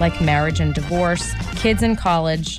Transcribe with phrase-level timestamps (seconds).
[0.00, 2.58] like marriage and divorce, kids in college,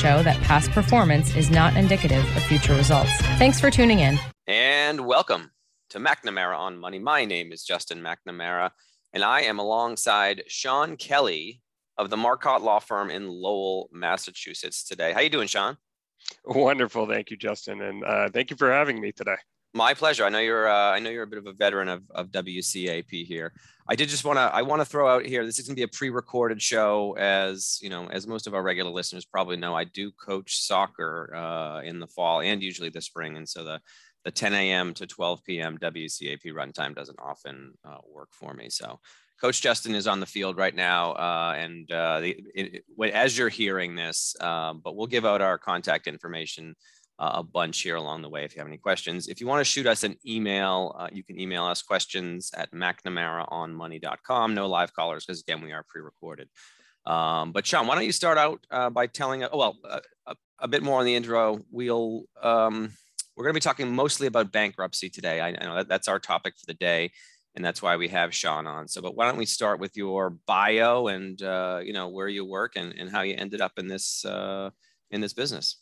[0.01, 3.11] show that past performance is not indicative of future results.
[3.37, 4.17] Thanks for tuning in.
[4.47, 5.51] And welcome
[5.91, 6.97] to McNamara on Money.
[6.97, 8.71] My name is Justin McNamara,
[9.13, 11.61] and I am alongside Sean Kelly
[11.99, 15.13] of the Marcotte Law Firm in Lowell, Massachusetts today.
[15.13, 15.77] How you doing, Sean?
[16.45, 19.37] Wonderful, thank you, Justin, and uh, thank you for having me today.
[19.75, 20.25] My pleasure.
[20.25, 20.67] I know you're.
[20.67, 23.53] Uh, I know you're a bit of a veteran of, of WCAP here.
[23.87, 24.41] I did just want to.
[24.41, 25.45] I want to throw out here.
[25.45, 28.63] This is going to be a pre-recorded show, as you know, as most of our
[28.63, 29.75] regular listeners probably know.
[29.75, 33.81] I do coach soccer uh, in the fall and usually the spring, and so the
[34.23, 34.93] the 10 a.m.
[34.93, 35.77] to 12 p.m.
[35.79, 38.69] WCAP runtime doesn't often uh, work for me.
[38.69, 38.99] So,
[39.39, 43.35] Coach Justin is on the field right now, uh, and uh, the, it, it, as
[43.35, 46.75] you're hearing this, um, but we'll give out our contact information
[47.35, 49.27] a bunch here along the way if you have any questions.
[49.27, 52.71] If you want to shoot us an email, uh, you can email us questions at
[52.71, 54.53] mcnamaraonmoney.com.
[54.55, 56.49] No live callers because, again, we are pre recorded.
[57.05, 60.67] Um, but, Sean, why don't you start out uh, by telling, oh, well, uh, a,
[60.67, 61.59] bit more on the intro.
[61.71, 62.93] We'll, um,
[63.35, 65.41] we're going to be talking mostly about bankruptcy today.
[65.41, 67.11] I, I know that that's our topic for the day
[67.55, 68.87] and that's why we have Sean on.
[68.87, 72.45] So, but why don't we start with your bio and uh, you know where you
[72.45, 74.69] work and, and how you ended up in this uh,
[75.09, 75.77] in this business?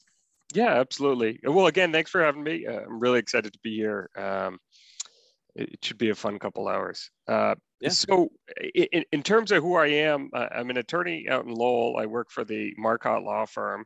[0.54, 1.40] Yeah, absolutely.
[1.44, 2.66] Well, again, thanks for having me.
[2.66, 4.10] Uh, I'm really excited to be here.
[4.16, 4.60] Um,
[5.56, 7.12] it, should be a fun couple hours.
[7.28, 7.90] Uh, yeah.
[7.90, 8.30] So,
[8.74, 11.98] in, in terms of who I am, uh, I'm an attorney out in Lowell.
[12.00, 13.86] I work for the Marcotte Law Firm,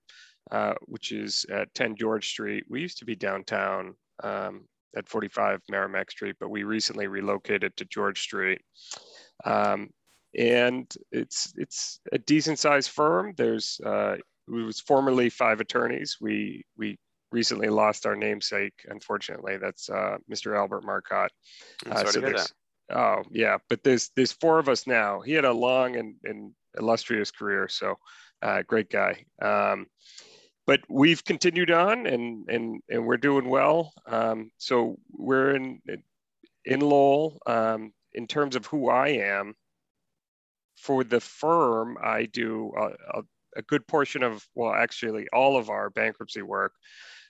[0.52, 2.66] uh, which is at 10 George Street.
[2.70, 7.86] We used to be downtown um, at 45 Merrimack Street, but we recently relocated to
[7.86, 8.62] George Street.
[9.44, 9.90] Um,
[10.38, 13.34] and it's it's a decent sized firm.
[13.38, 14.16] There's uh,
[14.48, 16.18] it was formerly five attorneys.
[16.20, 16.98] We we
[17.32, 18.74] recently lost our namesake.
[18.88, 20.56] Unfortunately, that's uh, Mr.
[20.56, 21.32] Albert Marcotte.
[21.90, 22.54] Uh, so there's,
[22.92, 25.22] oh yeah, but there's there's four of us now.
[25.22, 27.96] He had a long and, and illustrious career, so
[28.42, 29.26] uh, great guy.
[29.42, 29.88] Um,
[30.66, 33.94] but we've continued on, and and and we're doing well.
[34.08, 35.82] Um, so we're in
[36.66, 37.40] in Lowell.
[37.46, 39.56] Um, in terms of who I am,
[40.78, 42.72] for the firm, I do.
[42.80, 43.22] Uh,
[43.56, 46.74] a good portion of, well, actually all of our bankruptcy work.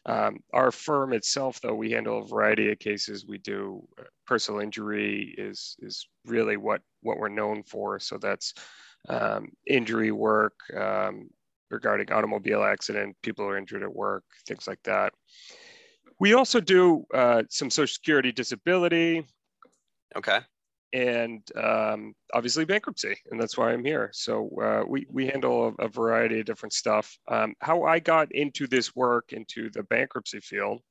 [0.05, 3.25] Um, our firm itself, though, we handle a variety of cases.
[3.25, 7.99] We do uh, personal injury is is really what what we're known for.
[7.99, 8.53] So that's
[9.07, 11.29] um, injury work um,
[11.71, 15.13] regarding automobile accident, people are injured at work, things like that.
[16.19, 19.25] We also do uh, some Social Security disability.
[20.15, 20.39] Okay
[20.93, 24.11] and um, obviously bankruptcy, and that's why I'm here.
[24.13, 27.17] So uh, we we handle a, a, variety of different stuff.
[27.27, 30.81] Um, how I got into this work, into the bankruptcy field,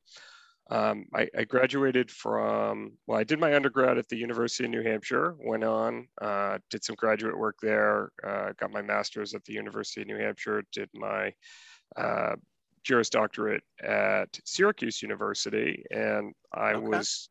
[0.71, 4.83] um, I, I, graduated from, well, I did my undergrad at the University of New
[4.83, 9.53] Hampshire, went on, uh, did some graduate work there, uh, got my master's at the
[9.53, 11.35] University of New Hampshire, did my
[11.97, 12.37] uh,
[12.85, 15.85] Juris Doctorate at Syracuse University.
[15.91, 16.87] And I okay.
[16.87, 17.29] was,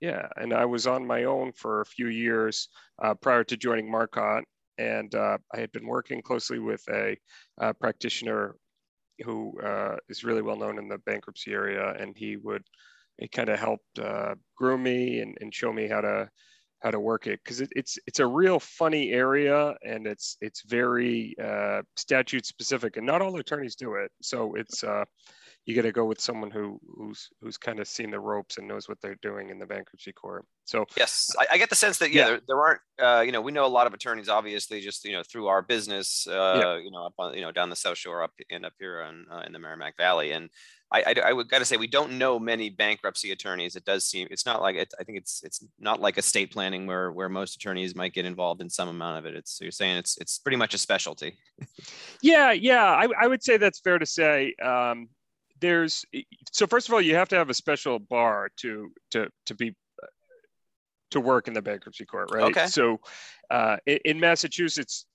[0.00, 2.68] yeah, and I was on my own for a few years
[3.02, 4.44] uh, prior to joining Marcotte.
[4.78, 7.16] And uh, I had been working closely with a
[7.60, 8.54] uh, practitioner
[9.24, 12.62] who uh, is really well known in the bankruptcy area, and he would
[13.18, 16.28] he kind of helped uh, groom me and, and show me how to
[16.80, 20.62] how to work it because it, it's it's a real funny area and it's it's
[20.62, 25.04] very uh, statute specific and not all attorneys do it so it's uh,
[25.68, 28.66] you got to go with someone who who's who's kind of seen the ropes and
[28.66, 30.46] knows what they're doing in the bankruptcy court.
[30.64, 32.28] So yes, I, I get the sense that yeah, yeah.
[32.28, 35.12] There, there, aren't uh, you know we know a lot of attorneys obviously just you
[35.12, 36.78] know through our business uh, yeah.
[36.78, 39.26] you know up on you know down the South Shore up and up here on,
[39.30, 40.48] uh, in the Merrimack Valley and
[40.90, 43.76] I, I, I would got to say we don't know many bankruptcy attorneys.
[43.76, 46.86] It does seem it's not like it, I think it's it's not like estate planning
[46.86, 49.36] where where most attorneys might get involved in some amount of it.
[49.36, 51.36] It's so you're saying it's it's pretty much a specialty.
[52.22, 54.54] yeah, yeah, I, I would say that's fair to say.
[54.62, 55.08] Um,
[55.60, 56.04] there's
[56.52, 59.74] so first of all, you have to have a special bar to to to be
[61.10, 62.44] to work in the bankruptcy court, right?
[62.44, 62.66] Okay.
[62.66, 63.00] So
[63.50, 65.06] uh, in, Massachusetts,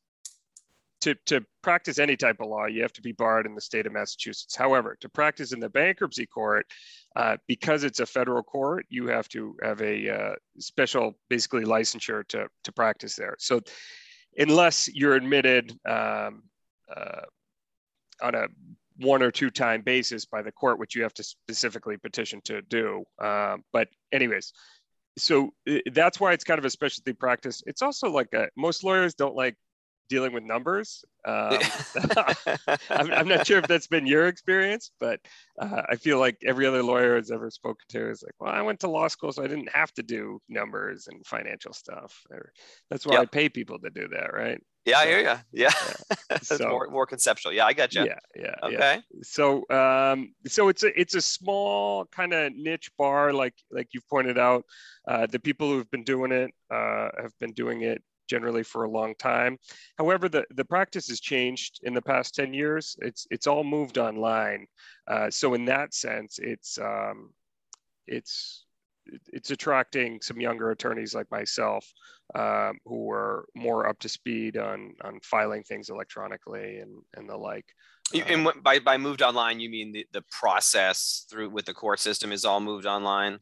[1.02, 3.86] to, to practice any type of law, you have to be barred in the state
[3.86, 4.56] of Massachusetts.
[4.56, 6.66] However, to practice in the bankruptcy court,
[7.16, 12.28] uh, because it's a federal court, you have to have a uh, special, basically licensure
[12.30, 13.36] to, to practice there.
[13.38, 13.62] So
[14.38, 16.44] unless you're admitted um,
[16.96, 17.22] uh,
[18.22, 18.48] on a
[18.98, 22.62] one or two time basis by the court, which you have to specifically petition to
[22.62, 23.04] do.
[23.22, 24.54] Um, but anyways,
[25.18, 27.62] so uh, that's why it's kind of a specialty practice.
[27.66, 29.56] It's also like a, most lawyers don't like
[30.10, 31.04] dealing with numbers.
[31.26, 31.58] Um,
[32.90, 35.20] I'm, I'm, not sure if that's been your experience, but
[35.60, 38.62] uh, I feel like every other lawyer has ever spoken to is like, well, I
[38.62, 42.22] went to law school, so I didn't have to do numbers and financial stuff.
[42.30, 42.52] Or,
[42.90, 43.22] that's why yep.
[43.22, 44.62] I pay people to do that, right?
[44.86, 45.26] Yeah, so, I hear you.
[45.54, 45.72] Yeah,
[46.30, 46.38] yeah.
[46.42, 47.54] so, more, more conceptual.
[47.54, 48.04] Yeah, I got you.
[48.04, 48.56] Yeah, yeah.
[48.64, 48.78] Okay.
[48.78, 49.22] Yeah.
[49.22, 54.08] So, um, so it's a it's a small kind of niche bar, like like you've
[54.10, 54.66] pointed out.
[55.08, 58.04] Uh, the people who've been doing it uh, have been doing it
[58.34, 59.60] generally for a long time.
[60.00, 62.96] However, the, the practice has changed in the past 10 years.
[63.00, 64.66] It's, it's all moved online.
[65.08, 67.30] Uh, so in that sense, it's, um,
[68.08, 68.66] it's,
[69.32, 71.86] it's attracting some younger attorneys like myself
[72.34, 77.38] um, who are more up to speed on, on filing things electronically and, and the
[77.38, 77.66] like.
[78.28, 82.32] And by, by moved online, you mean the, the process through with the court system
[82.32, 83.38] is all moved online?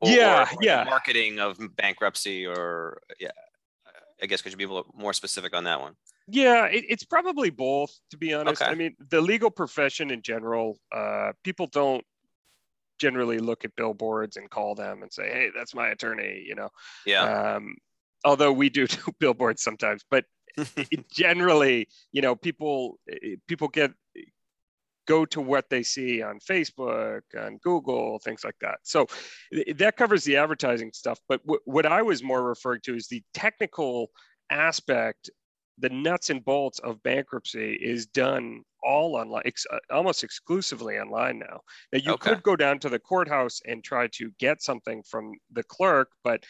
[0.00, 0.84] Or, yeah, or yeah.
[0.84, 3.32] marketing of bankruptcy or yeah.
[4.22, 5.94] I guess could you be a little more specific on that one?
[6.26, 8.60] Yeah, it, it's probably both, to be honest.
[8.60, 8.70] Okay.
[8.70, 12.04] I mean, the legal profession in general, uh, people don't
[12.98, 16.68] generally look at billboards and call them and say, "Hey, that's my attorney," you know.
[17.06, 17.54] Yeah.
[17.54, 17.76] Um,
[18.24, 20.24] although we do do billboards sometimes, but
[21.10, 22.98] generally, you know, people
[23.46, 23.92] people get
[25.08, 28.78] go to what they see on Facebook, on Google, things like that.
[28.82, 29.06] So
[29.74, 31.18] that covers the advertising stuff.
[31.28, 34.10] But w- what I was more referring to is the technical
[34.50, 35.30] aspect,
[35.78, 41.38] the nuts and bolts of bankruptcy is done all online, ex- uh, almost exclusively online
[41.38, 41.60] now.
[41.92, 42.30] Now you okay.
[42.30, 46.44] could go down to the courthouse and try to get something from the clerk, but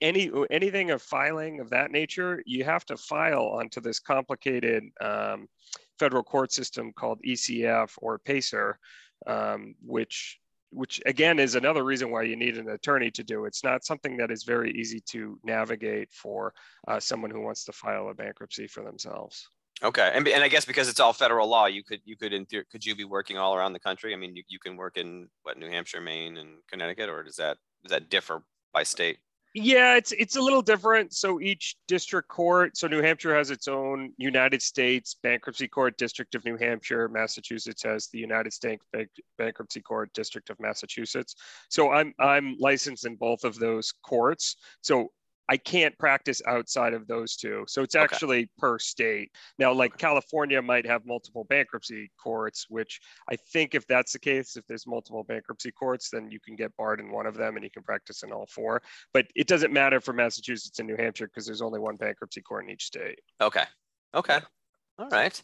[0.00, 5.48] any anything of filing of that nature, you have to file onto this complicated um,
[5.98, 8.78] federal court system called ECF or PACER,
[9.26, 10.38] um, which
[10.70, 13.44] which again is another reason why you need an attorney to do.
[13.44, 16.54] It's not something that is very easy to navigate for
[16.88, 19.48] uh, someone who wants to file a bankruptcy for themselves.
[19.82, 22.46] Okay, and, and I guess because it's all federal law, you could you could in
[22.46, 24.14] theory, could you be working all around the country?
[24.14, 27.36] I mean, you, you can work in what New Hampshire, Maine, and Connecticut, or does
[27.36, 29.18] that does that differ by state?
[29.54, 31.12] Yeah, it's it's a little different.
[31.12, 36.34] So each district court, so New Hampshire has its own United States Bankruptcy Court District
[36.34, 37.06] of New Hampshire.
[37.08, 41.34] Massachusetts has the United States Bank, Bankruptcy Court District of Massachusetts.
[41.68, 44.56] So I'm I'm licensed in both of those courts.
[44.80, 45.12] So
[45.52, 47.66] I can't practice outside of those two.
[47.68, 48.50] So it's actually okay.
[48.56, 49.30] per state.
[49.58, 52.98] Now, like California might have multiple bankruptcy courts, which
[53.30, 56.74] I think if that's the case, if there's multiple bankruptcy courts, then you can get
[56.78, 58.80] barred in one of them and you can practice in all four.
[59.12, 62.64] But it doesn't matter for Massachusetts and New Hampshire because there's only one bankruptcy court
[62.64, 63.18] in each state.
[63.38, 63.64] Okay.
[64.14, 64.38] Okay.
[64.98, 65.42] All right.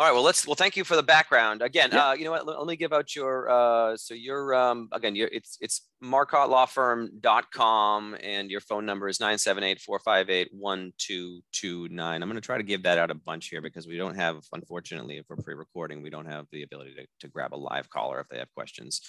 [0.00, 0.14] All right.
[0.14, 0.46] Well, let's.
[0.46, 1.60] Well, thank you for the background.
[1.60, 2.08] Again, yeah.
[2.08, 2.46] uh, you know what?
[2.46, 3.50] Let, let, me give out your.
[3.50, 12.00] Uh, so your um, again, your, it's it's marcottelawfirm.com and your phone number is 978-458-1229.
[12.00, 14.42] I'm going to try to give that out a bunch here because we don't have,
[14.54, 18.20] unfortunately, if we're pre-recording, we don't have the ability to, to grab a live caller
[18.20, 19.02] if they have questions.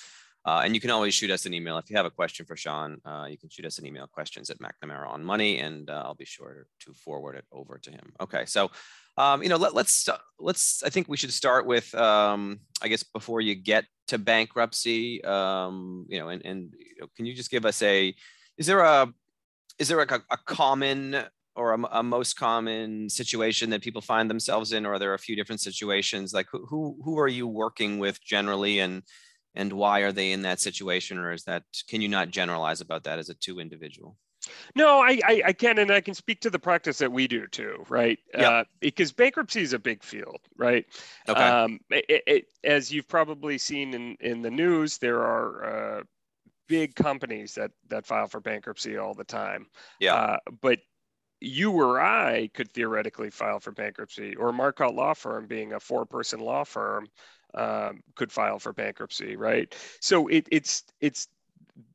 [0.44, 2.58] Uh, and you can always shoot us an email if you have a question for
[2.58, 2.98] Sean.
[3.06, 6.16] Uh, you can shoot us an email questions at McNamara on Money, and uh, I'll
[6.16, 8.12] be sure to forward it over to him.
[8.20, 8.72] Okay, so
[9.18, 10.08] um, you know, let, let's
[10.42, 10.84] let's.
[10.84, 15.24] I think we should start with, um, I guess, before you get to bankruptcy.
[15.24, 18.14] Um, you know, and and you know, can you just give us a?
[18.58, 19.14] Is there a
[19.80, 21.24] is there like a, a common
[21.56, 25.20] or a, a, most common situation that people find themselves in, or are there a
[25.20, 26.34] few different situations?
[26.34, 29.04] Like who who who are you working with generally, and
[29.56, 33.04] and why are they in that situation, or is that can you not generalize about
[33.04, 34.18] that as a two individual?
[34.76, 37.48] No, I, I, I can, and I can speak to the practice that we do
[37.48, 38.18] too, right?
[38.34, 38.50] Yeah.
[38.50, 40.86] Uh, because bankruptcy is a big field, right?
[41.28, 41.42] Okay.
[41.42, 46.04] Um, it, it, as you've probably seen in, in the news, there are uh,
[46.68, 49.68] big companies that that file for bankruptcy all the time.
[50.00, 50.16] Yeah.
[50.16, 50.80] Uh, but
[51.42, 56.40] you or I could theoretically file for bankruptcy, or Marcotte Law Firm, being a four-person
[56.40, 57.08] law firm,
[57.56, 59.76] um, could file for bankruptcy, right?
[60.00, 61.28] So it, it's it's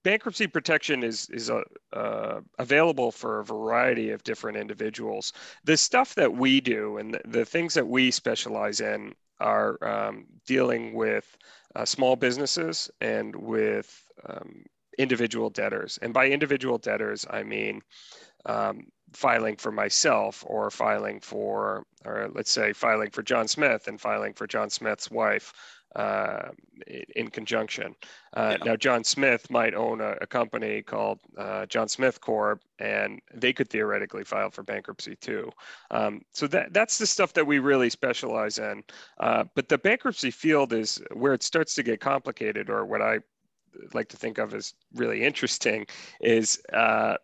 [0.03, 5.33] bankruptcy protection is is a, uh, available for a variety of different individuals.
[5.65, 10.27] The stuff that we do and the, the things that we specialize in are um,
[10.47, 11.37] dealing with
[11.75, 14.65] uh, small businesses and with um,
[14.99, 15.99] individual debtors.
[16.01, 17.83] And by individual debtors, I mean
[18.47, 24.01] um, filing for myself or filing for, or let's say filing for John Smith and
[24.01, 25.53] filing for John Smith's wife
[25.97, 26.51] uh,
[27.15, 27.95] in conjunction.
[28.37, 28.65] Uh, yeah.
[28.65, 33.53] Now, John Smith might own a, a company called uh, John Smith Corp, and they
[33.53, 35.51] could theoretically file for bankruptcy too.
[35.91, 38.85] Um, so that that's the stuff that we really specialize in.
[39.19, 43.21] Uh, but the bankruptcy field is where it starts to get complicated, or what I
[43.95, 45.87] like to think of as really interesting,
[46.21, 47.17] is uh,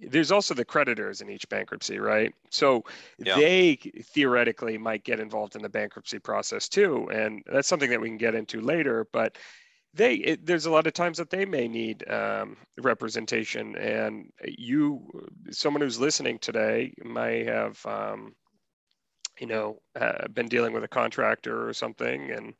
[0.00, 2.34] there's also the creditors in each bankruptcy, right?
[2.50, 2.84] So
[3.18, 3.36] yeah.
[3.36, 3.76] they
[4.14, 8.18] theoretically might get involved in the bankruptcy process too, and that's something that we can
[8.18, 9.06] get into later.
[9.12, 9.36] But
[9.92, 15.06] they, it, there's a lot of times that they may need um, representation, and you,
[15.50, 17.84] someone who's listening today, may have.
[17.86, 18.34] Um,
[19.38, 22.52] you know, uh, been dealing with a contractor or something, and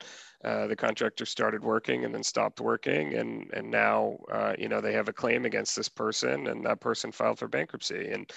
[0.45, 4.81] uh, the contractor started working and then stopped working, and and now uh, you know
[4.81, 8.33] they have a claim against this person, and that person filed for bankruptcy, and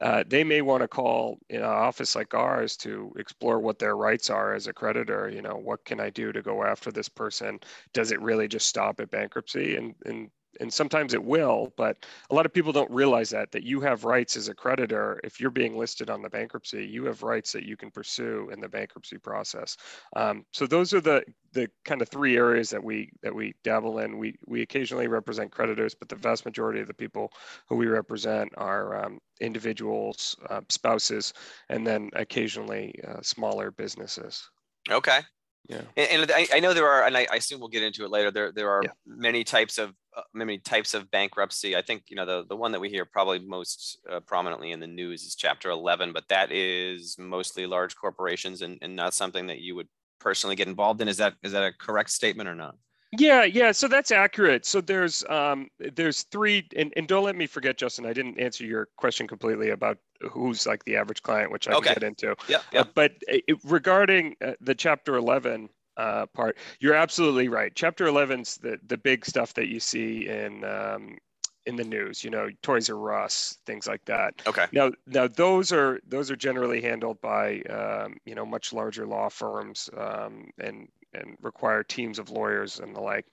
[0.00, 4.30] uh, they may want to call an office like ours to explore what their rights
[4.30, 5.28] are as a creditor.
[5.28, 7.60] You know, what can I do to go after this person?
[7.92, 9.76] Does it really just stop at bankruptcy?
[9.76, 13.62] And and and sometimes it will but a lot of people don't realize that that
[13.62, 15.20] you have rights as a creditor.
[15.24, 18.60] If you're being listed on the bankruptcy you have rights that you can pursue in
[18.60, 19.76] the bankruptcy process.
[20.16, 23.98] Um, so those are the the kind of three areas that we that we dabble
[23.98, 24.18] in.
[24.18, 27.32] We we occasionally represent creditors but the vast majority of the people
[27.68, 31.32] who we represent are um, individuals uh, spouses
[31.68, 34.50] and then occasionally uh, smaller businesses.
[34.90, 35.20] Okay
[35.68, 35.82] yeah.
[35.96, 38.10] And, and I, I, know there are, and I, I, assume we'll get into it
[38.10, 38.30] later.
[38.30, 38.90] There, there are yeah.
[39.06, 41.76] many types of uh, many types of bankruptcy.
[41.76, 44.80] I think you know the the one that we hear probably most uh, prominently in
[44.80, 49.46] the news is Chapter 11, but that is mostly large corporations and, and not something
[49.48, 49.88] that you would
[50.20, 51.08] personally get involved in.
[51.08, 52.74] Is that is that a correct statement or not?
[53.12, 53.72] Yeah, yeah.
[53.72, 54.66] So that's accurate.
[54.66, 58.04] So there's um there's three, and, and don't let me forget, Justin.
[58.04, 59.98] I didn't answer your question completely about
[60.30, 61.86] who's like the average client, which I okay.
[61.86, 62.36] can get into.
[62.48, 62.80] Yeah, yeah.
[62.80, 67.72] Uh, but it, regarding uh, the Chapter 11 uh, part, you're absolutely right.
[67.74, 71.16] Chapter 11's the the big stuff that you see in um,
[71.64, 72.22] in the news.
[72.22, 74.34] You know, Toys R Us, things like that.
[74.46, 74.66] Okay.
[74.72, 79.30] Now, now those are those are generally handled by um, you know much larger law
[79.30, 83.26] firms um, and and require teams of lawyers and the like.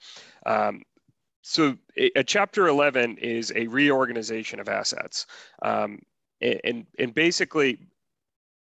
[0.46, 0.82] Um,
[1.42, 5.28] so a, a, chapter 11 is a reorganization of assets.
[5.62, 6.00] Um,
[6.42, 7.80] and, and basically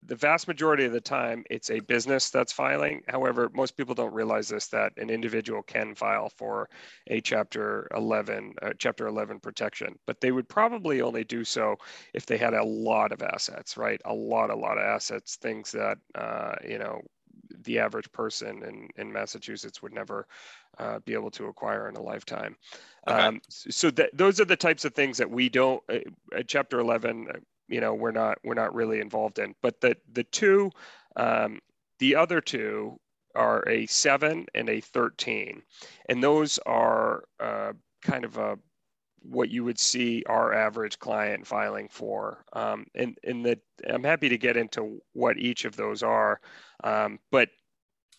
[0.06, 3.02] the vast majority of the time it's a business that's filing.
[3.08, 6.70] However most people don't realize this that an individual can file for
[7.08, 11.76] a chapter 11 uh, chapter 11 protection but they would probably only do so
[12.14, 14.02] if they had a lot of assets right?
[14.06, 17.02] A lot a lot of assets things that uh, you know
[17.64, 20.28] the average person in, in massachusetts would never
[20.80, 22.56] uh, be able to acquire in a lifetime
[23.08, 23.20] okay.
[23.20, 26.00] um, so that those are the types of things that we don't uh,
[26.46, 27.28] chapter 11
[27.68, 29.56] you know we're not we're not really involved in.
[29.62, 30.72] But the the two,
[31.16, 31.60] um,
[32.00, 33.00] the other two
[33.36, 35.62] are a seven and a thirteen,
[36.08, 38.58] and those are uh, kind of a
[39.30, 42.46] what you would see our average client filing for.
[42.54, 46.40] Um, and and the I'm happy to get into what each of those are,
[46.84, 47.50] um, but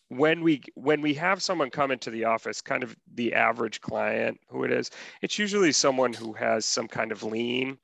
[0.08, 4.40] when we when we have someone come into the office kind of the average client
[4.48, 7.76] who it is it's usually someone who has some kind of lien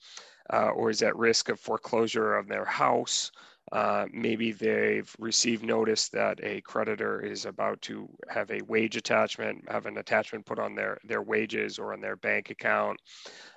[0.52, 3.30] uh, or is at risk of foreclosure of their house.
[3.72, 9.64] Uh, maybe they've received notice that a creditor is about to have a wage attachment,
[9.68, 13.00] have an attachment put on their, their wages or on their bank account.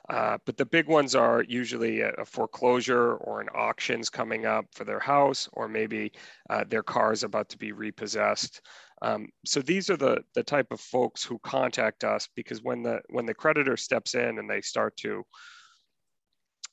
[0.10, 4.66] Uh, but the big ones are usually a, a, foreclosure or an auction's coming up
[4.72, 6.12] for their house, or maybe
[6.50, 8.62] uh, their car is about to be repossessed.
[9.02, 13.02] Um, so these are the, the type of folks who contact us because when the
[13.10, 15.24] when the creditor steps in and they start to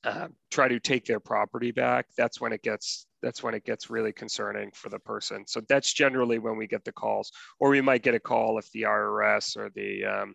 [0.04, 3.88] uh, try to take their property back, that's when it gets that's when it gets
[3.88, 5.44] really concerning for the person.
[5.46, 8.70] So that's generally when we get the calls, or we might get a call if
[8.72, 10.34] the IRS or the um,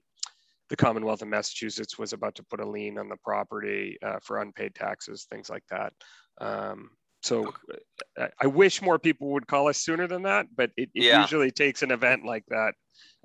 [0.69, 4.39] the Commonwealth of Massachusetts was about to put a lien on the property uh, for
[4.39, 5.93] unpaid taxes, things like that.
[6.41, 6.89] Um,
[7.22, 7.53] so
[8.17, 11.22] I, I, wish more people would call us sooner than that, but it, it yeah.
[11.22, 12.75] usually takes an event like that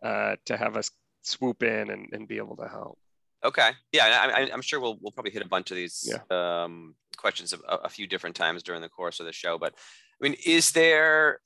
[0.02, 0.90] uh, to have us
[1.22, 2.98] swoop in and, and be able to help.
[3.44, 3.70] Okay.
[3.92, 6.64] Yeah, I, am sure we'll we'll probably hit a bunch of these yeah.
[6.64, 9.58] um, questions a, a, few different times during the course of the show.
[9.58, 11.40] But I mean, is there?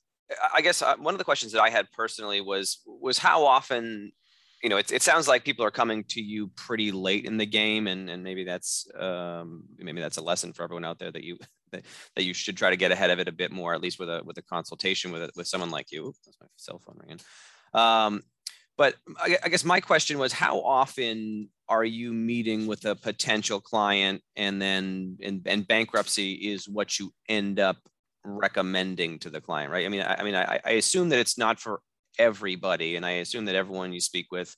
[0.55, 4.13] I guess uh, one of the questions that I had personally was was how often
[4.63, 7.47] you know, it, it sounds like people are coming to you pretty late in the
[7.47, 11.23] game, and, and maybe that's um, maybe that's a lesson for everyone out there that
[11.23, 11.39] you
[11.73, 11.85] that,
[12.17, 14.09] that you should try to get ahead of it a bit more, at least with
[14.09, 16.13] a with a consultation with a, with someone like you.
[16.25, 17.21] That's my cell phone ringing.
[17.75, 18.23] Um,
[18.77, 23.61] but I, I guess my question was, how often are you meeting with a potential
[23.61, 27.77] client, and then and, and bankruptcy is what you end up
[28.25, 29.87] recommending to the client, right?
[29.87, 31.81] I mean, I, I mean, I, I assume that it's not for
[32.19, 34.55] everybody, and I assume that everyone you speak with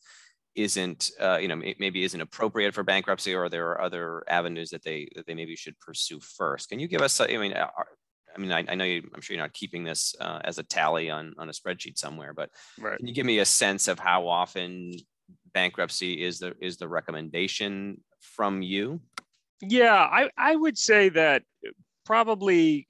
[0.54, 4.82] isn't uh, you know maybe isn't appropriate for bankruptcy or there are other avenues that
[4.82, 7.86] they that they maybe should pursue first can you give us i mean are,
[8.34, 10.64] i mean I, I, know you i'm sure you're not keeping this uh, as a
[10.64, 12.50] tally on on a spreadsheet somewhere but
[12.80, 12.98] right.
[12.98, 14.92] can you give me a sense of how often
[15.52, 19.00] bankruptcy is the is the recommendation from you
[19.62, 21.42] yeah i i would say that
[22.04, 22.88] probably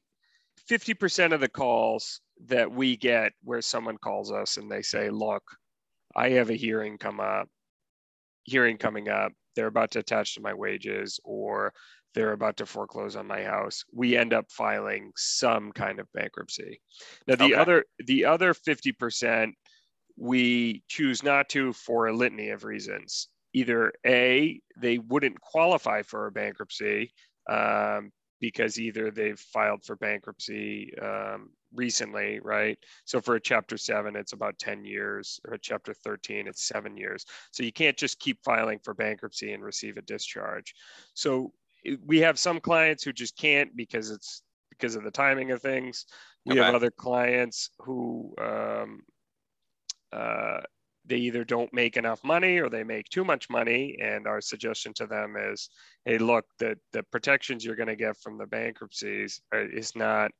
[0.71, 5.43] 50% of the calls that we get where someone calls us and they say, look,
[6.14, 7.49] I have a hearing come up,
[8.45, 9.33] hearing coming up.
[9.57, 11.73] They're about to attach to my wages or
[12.14, 13.85] they're about to foreclose on my house.
[13.93, 16.80] We end up filing some kind of bankruptcy.
[17.26, 17.54] Now the okay.
[17.54, 19.52] other the other 50%
[20.21, 23.28] we choose not to for a litany of reasons.
[23.54, 27.13] Either A, they wouldn't qualify for a bankruptcy
[27.49, 32.78] um, because either they've filed for bankruptcy um, recently, right?
[33.06, 36.99] So for a chapter seven, it's about 10 years, or a chapter 13, it's seven
[36.99, 37.25] years.
[37.50, 40.75] So you can't just keep filing for bankruptcy and receive a discharge.
[41.15, 41.52] So
[42.04, 46.04] we have some clients who just can't because it's because of the timing of things.
[46.45, 46.65] We okay.
[46.65, 49.00] have other clients who um,
[50.13, 50.61] uh,
[51.07, 53.99] they either don't make enough money or they make too much money.
[54.01, 55.71] And our suggestion to them is,
[56.05, 60.31] hey, look, the the protections you're going to get from the bankruptcies are, is not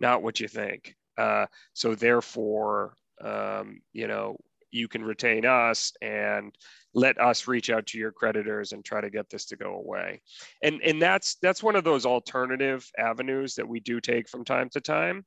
[0.00, 0.94] not what you think.
[1.18, 4.36] Uh, so therefore, um, you know,
[4.70, 6.54] you can retain us and
[6.94, 10.20] let us reach out to your creditors and try to get this to go away.
[10.62, 14.68] And and that's that's one of those alternative avenues that we do take from time
[14.70, 15.24] to time.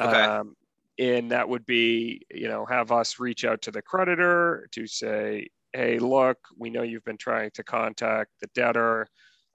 [0.00, 0.22] Okay.
[0.22, 0.54] Um,
[0.98, 5.48] and that would be, you know, have us reach out to the creditor to say,
[5.72, 9.06] hey, look, we know you've been trying to contact the debtor.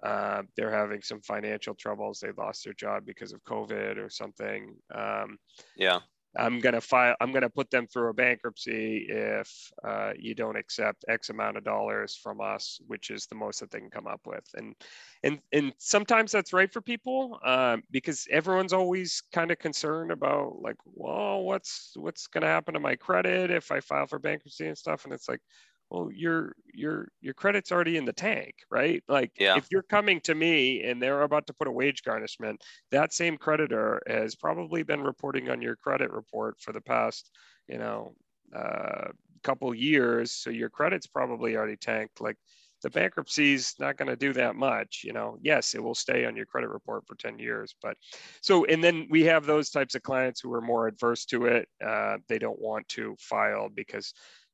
[0.04, 2.19] Uh, they're having some financial troubles.
[2.19, 4.76] They lost their job because of COVID or something.
[4.93, 5.38] Um,
[5.76, 6.00] yeah.
[6.38, 7.15] I'm gonna file.
[7.19, 11.63] I'm gonna put them through a bankruptcy if uh, you don't accept X amount of
[11.63, 14.45] dollars from us, which is the most that they can come up with.
[14.56, 14.76] And
[15.23, 20.62] and and sometimes that's right for people um, because everyone's always kind of concerned about
[20.62, 24.78] like, well, what's what's gonna happen to my credit if I file for bankruptcy and
[24.78, 25.06] stuff.
[25.06, 25.41] And it's like,
[25.89, 29.04] well your your your credit's already in the tank right?
[29.08, 29.58] Like yeah.
[29.58, 33.38] if you're coming to me and they're about to put a wage garnishment that same
[33.38, 37.32] creditor has probably been reporting on your credit report for the past
[37.67, 38.13] you know
[38.56, 39.10] uh,
[39.43, 42.19] couple years so your credit's probably already tanked.
[42.19, 42.38] Like
[42.84, 45.38] the bankruptcy's not going to do that much you know?
[45.41, 47.97] Yes it will stay on your credit report for 10 years but
[48.41, 51.67] so and then we have those types of clients who are more adverse to it
[51.86, 54.13] uh, they don't want to file because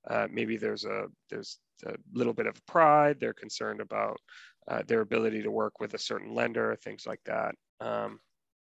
[0.09, 3.17] uh, maybe there's a there's a little bit of pride.
[3.19, 4.17] They're concerned about
[4.67, 7.55] uh, their ability to work with a certain lender, things like that.
[7.79, 8.19] Um,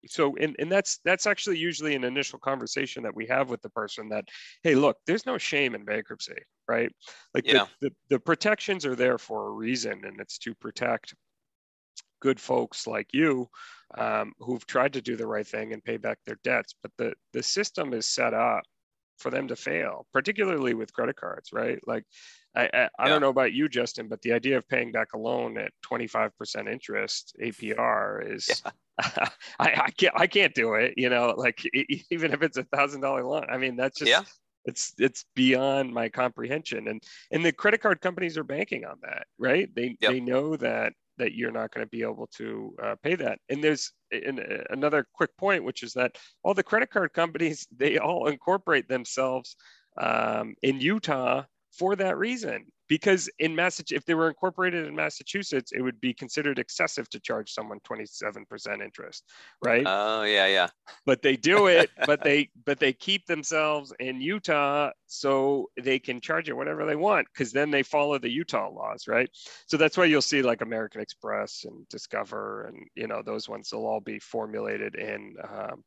[0.08, 3.70] so, and, and that's that's actually usually an initial conversation that we have with the
[3.70, 4.24] person that,
[4.62, 6.36] hey, look, there's no shame in bankruptcy,
[6.68, 6.92] right?
[7.34, 7.66] Like yeah.
[7.80, 11.14] the, the, the protections are there for a reason, and it's to protect
[12.20, 13.48] good folks like you
[13.96, 16.74] um, who've tried to do the right thing and pay back their debts.
[16.82, 18.62] But the the system is set up
[19.18, 21.78] for them to fail, particularly with credit cards, right?
[21.86, 22.04] Like,
[22.54, 25.18] I, I, I don't know about you, Justin, but the idea of paying back a
[25.18, 28.70] loan at 25% interest APR is, yeah.
[28.98, 30.94] I, I can't I can't do it.
[30.96, 31.62] You know, like
[32.10, 33.44] even if it's a thousand dollar loan.
[33.50, 34.22] I mean, that's just yeah.
[34.64, 36.88] it's it's beyond my comprehension.
[36.88, 39.68] And and the credit card companies are banking on that, right?
[39.74, 40.12] They yep.
[40.12, 43.38] they know that that you're not going to be able to uh, pay that.
[43.48, 47.66] And there's in, uh, another quick point, which is that all the credit card companies
[47.76, 49.56] they all incorporate themselves
[49.98, 55.72] um, in Utah for that reason because in Massachusetts, if they were incorporated in Massachusetts,
[55.72, 59.24] it would be considered excessive to charge someone 27% interest,
[59.62, 59.84] right?
[59.86, 60.68] Oh yeah, yeah.
[61.04, 66.20] But they do it, but they but they keep themselves in Utah so they can
[66.20, 69.28] charge it whatever they want because then they follow the Utah laws, right?
[69.66, 73.70] So that's why you'll see like American Express and Discover and you know those ones
[73.72, 75.84] will all be formulated in um,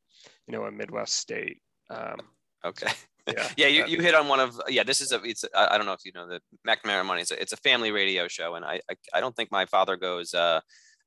[0.47, 1.57] you know a Midwest state.
[1.89, 2.17] Um,
[2.63, 2.91] okay
[3.35, 5.85] yeah, yeah you, you hit on one of yeah this is a it's I don't
[5.85, 8.65] know if you know the McNamara Money it's a, it's a family radio show and
[8.65, 10.59] I, I, I don't think my father goes uh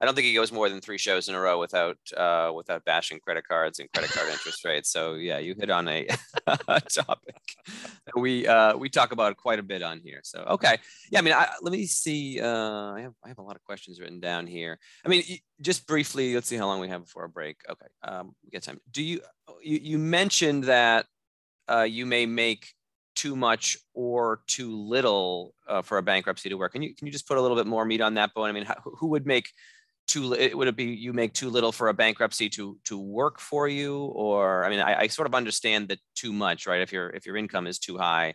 [0.03, 2.85] I don't think he goes more than three shows in a row without uh without
[2.85, 6.09] bashing credit cards and credit card interest rates so yeah you hit on a,
[6.47, 7.37] a topic
[8.07, 10.77] that we uh we talk about quite a bit on here so okay.
[11.13, 13.63] Yeah I mean I, let me see uh I have I have a lot of
[13.63, 14.79] questions written down here.
[15.05, 15.23] I mean
[15.61, 17.59] just briefly let's see how long we have before a break.
[17.71, 18.81] Okay um we get time.
[18.91, 19.21] Do you
[19.63, 21.07] you, you mentioned that
[21.69, 22.69] uh, you may make
[23.15, 26.73] too much or too little uh, for a bankruptcy to work.
[26.73, 28.49] Can you can you just put a little bit more meat on that bone?
[28.49, 29.49] I mean, how, who would make
[30.09, 33.39] too It, would it be you make too little for a bankruptcy to to work
[33.41, 36.81] for you, or I mean, I, I sort of understand that too much, right?
[36.81, 38.35] If your if your income is too high,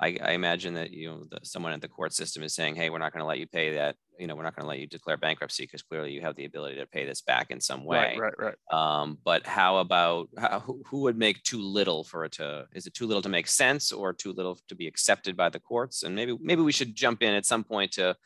[0.00, 2.90] I, I imagine that you know the, someone at the court system is saying, "Hey,
[2.90, 3.96] we're not going to let you pay that.
[4.18, 6.46] You know, we're not going to let you declare bankruptcy because clearly you have the
[6.46, 9.00] ability to pay this back in some way." Right, right, right.
[9.00, 12.66] Um, but how about how, who, who would make too little for it to?
[12.74, 15.60] Is it too little to make sense, or too little to be accepted by the
[15.60, 16.02] courts?
[16.02, 18.16] And maybe maybe we should jump in at some point to,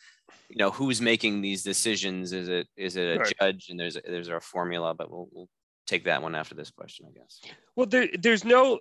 [0.48, 2.32] you know, who's making these decisions?
[2.32, 3.34] Is it is it a right.
[3.40, 3.66] judge?
[3.68, 5.48] And there's a, there's a formula, but we'll, we'll
[5.88, 7.40] take that one after this question, I guess.
[7.74, 8.78] Well, there, there's no,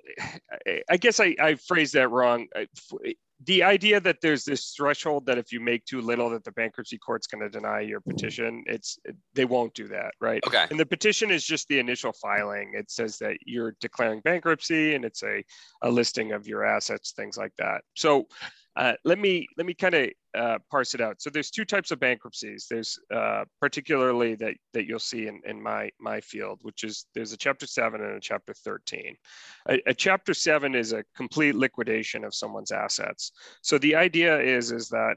[0.90, 2.48] I guess I, I phrased that wrong.
[3.46, 6.98] The idea that there's this threshold that if you make too little, that the bankruptcy
[6.98, 8.98] court's going to deny your petition, it's
[9.36, 10.42] they won't do that, right?
[10.48, 10.66] Okay.
[10.70, 12.74] And the petition is just the initial filing.
[12.76, 15.44] It says that you're declaring bankruptcy, and it's a,
[15.84, 17.84] a listing of your assets, things like that.
[17.96, 18.28] So
[18.78, 21.20] uh, let me let me kind of uh, parse it out.
[21.20, 22.68] So there's two types of bankruptcies.
[22.70, 27.34] There's uh, particularly that that you'll see in, in my my field, which is there's
[27.34, 29.16] a chapter seven and a chapter 13.
[29.70, 33.32] A, a, chapter seven is a complete liquidation of someone's assets.
[33.64, 35.16] So the idea is is that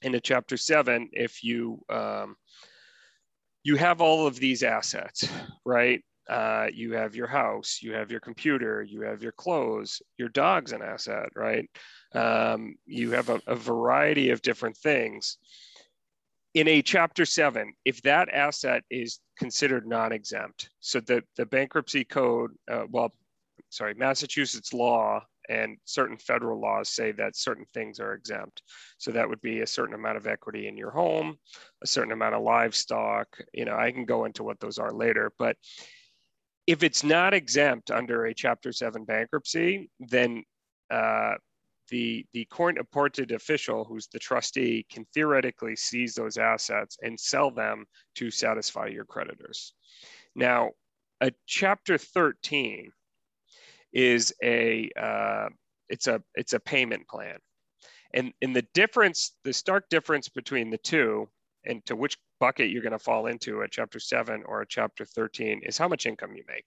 [0.00, 2.36] in a chapter seven, if you um,
[3.62, 5.28] you have all of these assets,
[5.66, 6.02] right?
[6.30, 10.72] Uh, you have your house, you have your computer, you have your clothes, your dog's
[10.72, 11.68] an asset, right?
[12.14, 15.38] Um, you have a, a variety of different things.
[16.54, 22.52] In a chapter seven, if that asset is considered non-exempt, so the, the bankruptcy code,
[22.70, 23.12] uh, well,
[23.68, 28.62] sorry, Massachusetts law and certain federal laws say that certain things are exempt.
[28.98, 31.38] So that would be a certain amount of equity in your home,
[31.82, 33.28] a certain amount of livestock.
[33.52, 35.56] You know, I can go into what those are later, but
[36.66, 40.44] if it's not exempt under a Chapter 7 bankruptcy, then
[40.90, 41.34] uh,
[41.88, 47.50] the, the court appointed official, who's the trustee, can theoretically seize those assets and sell
[47.50, 47.84] them
[48.16, 49.74] to satisfy your creditors.
[50.34, 50.70] Now,
[51.20, 52.92] a Chapter 13
[53.92, 55.48] is a uh,
[55.88, 57.38] it's a it's a payment plan,
[58.14, 61.28] and and the difference, the stark difference between the two,
[61.64, 65.04] and to which bucket you're going to fall into a chapter 7 or a chapter
[65.04, 66.64] 13 is how much income you make.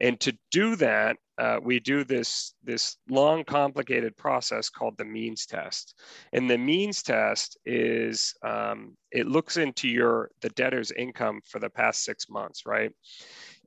[0.00, 5.44] And to do that uh, we do this this long complicated process called the means
[5.44, 6.00] test.
[6.32, 11.70] And the means test is um, it looks into your the debtor's income for the
[11.70, 12.90] past six months right?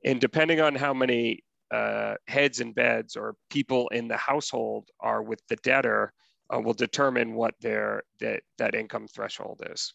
[0.04, 5.22] And depending on how many uh, heads and beds or people in the household are
[5.22, 6.12] with the debtor
[6.52, 9.94] uh, will determine what their that, that income threshold is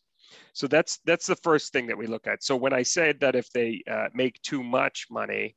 [0.54, 2.44] so that's that's the first thing that we look at.
[2.44, 5.56] So when I said that if they uh, make too much money,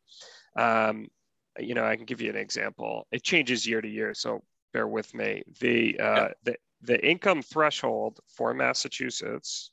[0.57, 1.09] um,
[1.59, 3.07] you know, I can give you an example.
[3.13, 5.43] It changes year to year, so bear with me.
[5.61, 6.29] The uh, yeah.
[6.45, 9.71] the the income threshold for Massachusetts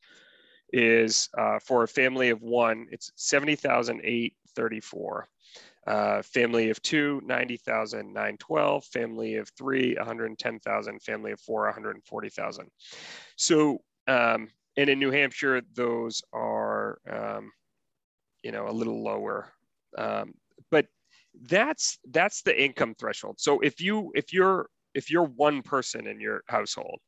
[0.74, 5.28] is uh, for a family of one, it's seventy thousand eight thirty four.
[5.88, 12.72] Uh, family of two, 90,000, 912, family of three, 110,000, family of four, 140,000.
[13.36, 17.52] So um, and in New Hampshire, those are, um,
[18.44, 19.54] you know, a little lower.
[19.98, 20.34] Um,
[20.72, 20.88] but
[21.44, 23.40] that's that's the income threshold.
[23.40, 27.00] So if you if you're if you're one person in your household,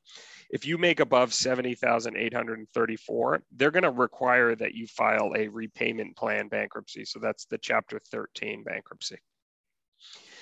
[0.50, 6.50] if you make above 70,834, they're going to require that you file a repayment plan
[6.50, 7.06] bankruptcy.
[7.06, 9.18] So that's the chapter 13 bankruptcy.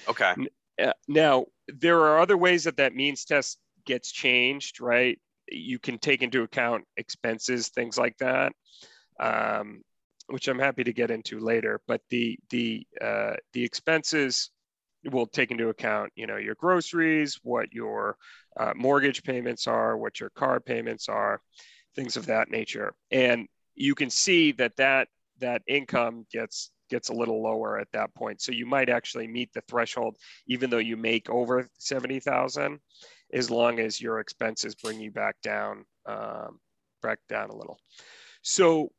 [0.07, 0.33] Okay.
[0.81, 5.19] Uh, now, there are other ways that that means test gets changed, right?
[5.49, 8.53] You can take into account expenses, things like that,
[9.19, 9.81] um,
[10.27, 11.81] which I'm happy to get into later.
[11.87, 14.51] But the the uh, the expenses
[15.11, 18.17] will take into account, you know, your groceries, what your
[18.57, 21.41] uh, mortgage payments are, what your car payments are,
[21.95, 22.93] things of that nature.
[23.11, 25.07] And you can see that that
[25.39, 28.41] that income gets gets a little lower at that point.
[28.41, 32.79] So you might actually meet the threshold, even though you make over 70,000,
[33.35, 36.59] as long as your expenses bring you back down, um,
[37.03, 37.77] back down a little.
[38.41, 38.91] So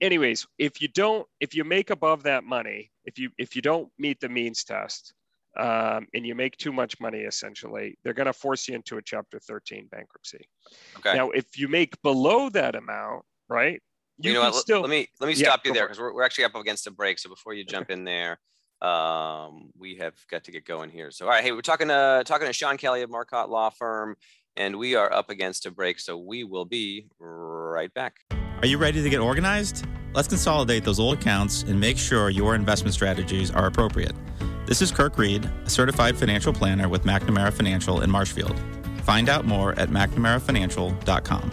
[0.00, 3.88] anyways, if you don't, if you make above that money, if you, if you don't
[3.98, 5.14] meet the means test,
[5.56, 9.02] um, and you make too much money, essentially, they're going to force you into a
[9.02, 10.48] Chapter 13 bankruptcy.
[10.98, 11.14] Okay.
[11.14, 13.80] Now, if you make below that amount, right?
[14.18, 14.54] You, you know what?
[14.54, 14.80] Still...
[14.80, 16.90] Let me let me stop yeah, you there because we're, we're actually up against a
[16.90, 17.18] break.
[17.18, 18.38] So before you jump in there,
[18.82, 21.10] um, we have got to get going here.
[21.10, 24.16] So all right, hey, we're talking to talking to Sean Kelly of Marcotte Law Firm,
[24.56, 26.00] and we are up against a break.
[26.00, 28.16] So we will be right back.
[28.60, 29.86] Are you ready to get organized?
[30.14, 34.12] Let's consolidate those old accounts and make sure your investment strategies are appropriate.
[34.66, 38.60] This is Kirk Reed, a certified financial planner with McNamara Financial in Marshfield.
[39.02, 41.50] Find out more at McNamaraFinancial.com.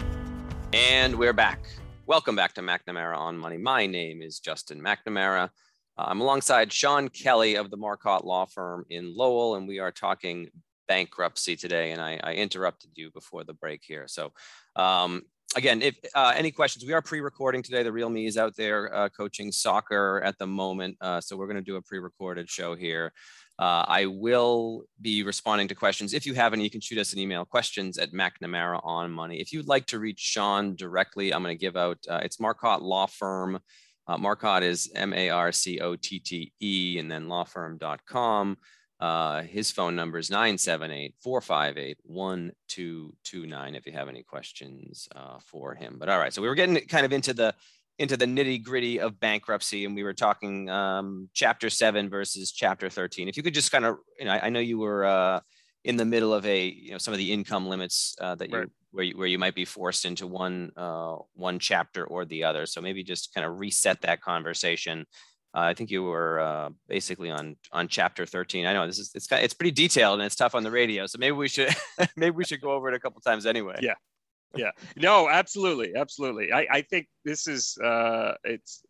[0.72, 1.60] And we're back.
[2.06, 3.58] Welcome back to McNamara on Money.
[3.58, 5.50] My name is Justin McNamara.
[5.98, 10.48] I'm alongside Sean Kelly of the Marcotte Law Firm in Lowell, and we are talking
[10.88, 11.92] bankruptcy today.
[11.92, 14.06] And I, I interrupted you before the break here.
[14.08, 14.32] So
[14.76, 15.22] um,
[15.56, 17.82] again, if uh, any questions, we are pre-recording today.
[17.82, 21.46] The real me is out there uh, coaching soccer at the moment, uh, so we're
[21.46, 23.12] going to do a pre-recorded show here.
[23.58, 26.14] Uh, I will be responding to questions.
[26.14, 29.38] If you have any, you can shoot us an email, questions at McNamara on money.
[29.38, 32.80] If you'd like to reach Sean directly, I'm going to give out, uh, it's Marcotte
[32.80, 33.58] Law Firm.
[34.06, 36.56] Uh, Marcotte is M-A-R-C-O-T-T-E
[36.98, 38.58] and then lawfirm.com.
[39.00, 45.74] Uh, his phone number is 978 458 1229 if you have any questions uh, for
[45.74, 45.96] him.
[45.98, 47.54] But all right, so we were getting kind of into the
[47.98, 52.88] into the nitty gritty of bankruptcy, and we were talking um, chapter seven versus chapter
[52.88, 53.28] 13.
[53.28, 55.40] If you could just kind of, you know, I, I know you were uh,
[55.84, 58.62] in the middle of a, you know, some of the income limits uh, that right.
[58.62, 62.44] you where you, where you might be forced into one uh, one chapter or the
[62.44, 62.66] other.
[62.66, 65.06] So maybe just kind of reset that conversation
[65.52, 68.66] uh, I think you were uh, basically on on chapter 13.
[68.66, 71.18] I know this is it's it's pretty detailed and it's tough on the radio, so
[71.18, 71.74] maybe we should
[72.16, 73.76] maybe we should go over it a couple times anyway.
[73.82, 73.94] Yeah,
[74.54, 76.52] yeah, no, absolutely, absolutely.
[76.52, 78.82] I I think this is uh, it's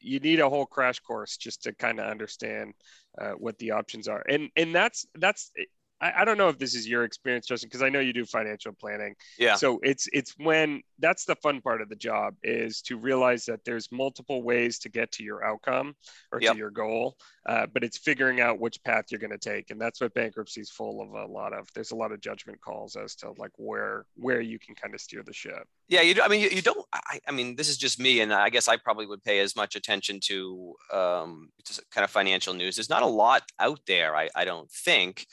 [0.00, 2.72] you need a whole crash course just to kind of understand
[3.20, 5.52] uh, what the options are, and and that's that's
[6.00, 8.24] I, I don't know if this is your experience, Justin, because I know you do
[8.24, 9.14] financial planning.
[9.38, 9.56] Yeah.
[9.56, 13.64] So it's it's when that's the fun part of the job is to realize that
[13.64, 15.94] there's multiple ways to get to your outcome
[16.32, 16.52] or yep.
[16.52, 19.80] to your goal, uh, but it's figuring out which path you're going to take, and
[19.80, 21.68] that's what bankruptcy is full of a lot of.
[21.74, 25.00] There's a lot of judgment calls as to like where where you can kind of
[25.00, 25.66] steer the ship.
[25.88, 26.14] Yeah, you.
[26.14, 26.86] Do, I mean, you, you don't.
[26.92, 29.56] I, I mean, this is just me, and I guess I probably would pay as
[29.56, 32.76] much attention to um, just kind of financial news.
[32.76, 34.16] There's not a lot out there.
[34.16, 35.26] I I don't think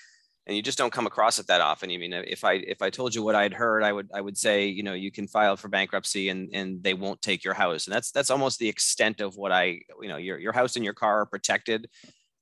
[0.47, 1.91] and you just don't come across it that often.
[1.91, 4.38] I mean, if I if I told you what I'd heard, I would I would
[4.38, 7.86] say, you know, you can file for bankruptcy and and they won't take your house,
[7.86, 10.86] and that's that's almost the extent of what I, you know, your your house and
[10.86, 11.89] your car are protected,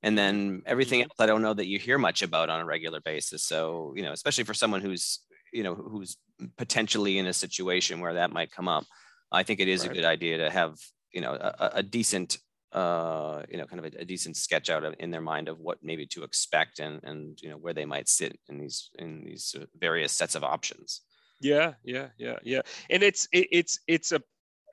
[0.04, 1.10] and then everything mm-hmm.
[1.10, 3.42] else I don't know that you hear much about on a regular basis.
[3.42, 5.20] So you know, especially for someone who's
[5.52, 6.16] you know who's
[6.56, 8.84] potentially in a situation where that might come up,
[9.32, 9.90] I think it is right.
[9.90, 10.76] a good idea to have
[11.12, 12.38] you know a, a decent
[12.72, 15.60] uh, you know, kind of a, a, decent sketch out of, in their mind of
[15.60, 19.22] what maybe to expect and and you know where they might sit in these in
[19.24, 21.02] these various sets of options.
[21.40, 22.62] Yeah, yeah, yeah, yeah.
[22.90, 24.20] And it's it, it's it's a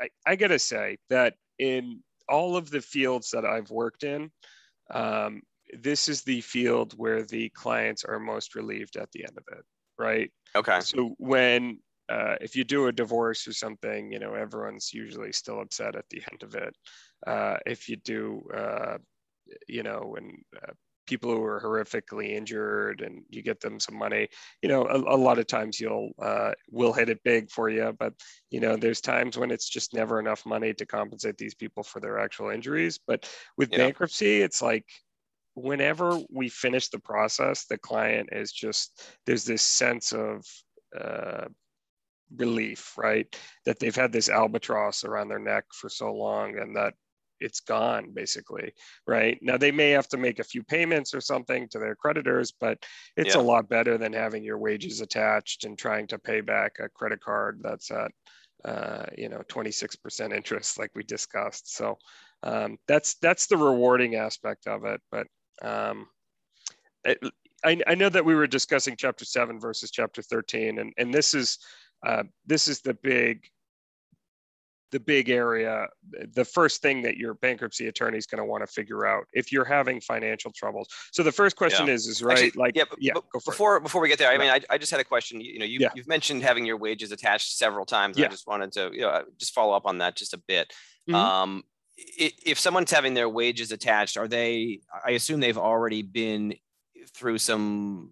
[0.01, 4.32] I, I gotta say that in all of the fields that I've worked in,
[4.91, 5.41] um,
[5.77, 9.63] this is the field where the clients are most relieved at the end of it,
[9.99, 10.32] right?
[10.56, 10.79] Okay.
[10.82, 11.79] So when
[12.10, 16.06] uh, if you do a divorce or something, you know, everyone's usually still upset at
[16.10, 16.76] the end of it.
[17.26, 18.98] Uh, if you do, uh,
[19.68, 20.74] you know, when uh,
[21.06, 24.28] people who are horrifically injured and you get them some money,
[24.62, 27.96] you know, a, a lot of times you'll uh, will hit it big for you,
[27.98, 28.13] but
[28.52, 32.00] you know, there's times when it's just never enough money to compensate these people for
[32.00, 33.00] their actual injuries.
[33.06, 33.80] But with yeah.
[33.80, 34.86] bankruptcy, it's like
[35.56, 40.46] whenever we finish the process, the client is just there's this sense of
[41.00, 41.46] uh,
[42.38, 43.28] relief, right?
[43.65, 46.93] That they've had this albatross around their neck for so long, and that
[47.39, 48.74] it's gone basically,
[49.06, 49.38] right?
[49.41, 52.84] Now they may have to make a few payments or something to their creditors, but
[53.17, 53.41] it's Yeah.
[53.41, 57.22] a lot better than having your wages attached and trying to pay back a credit
[57.22, 58.12] card that's at
[58.65, 61.76] uh, you know 26% interest like we discussed.
[61.76, 61.98] So
[62.43, 65.28] um, that's that's the rewarding aspect of it, but
[65.62, 66.08] um,
[67.04, 67.19] it,
[67.65, 71.34] I, I know that we were discussing chapter seven versus chapter 13 and, and this
[71.34, 71.60] is
[72.06, 73.46] uh, this is the big
[74.92, 75.88] the big area
[76.36, 79.52] the first thing that your bankruptcy attorney is going to want to figure out if
[79.52, 83.02] you're having financial troubles so the first question is is right Actually, like yeah, but,
[83.02, 83.54] yeah but go for it.
[83.54, 84.38] before before we get there, I Yeah.
[84.38, 85.42] mean, I, I just had a question.
[85.42, 85.89] You, you know, you, Yeah.
[85.96, 88.20] you've mentioned having your wages attached several times.
[88.20, 90.72] I just wanted to, you know, just follow up on that just a bit.
[91.10, 91.16] Mhm.
[91.16, 91.63] Um,
[91.98, 94.82] if someone's having their wages attached, are they?
[95.04, 96.54] I assume they've already been
[97.16, 98.12] through some.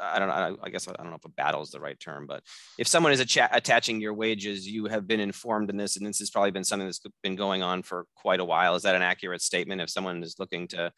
[0.00, 0.56] I don't know.
[0.62, 2.42] I guess I don't know if a battle is the right term, but
[2.78, 6.30] if someone is attaching your wages, you have been informed in this, and this has
[6.30, 8.74] probably been something that's been going on for quite a while.
[8.74, 9.80] Is that an accurate statement?
[9.80, 10.92] If someone is looking to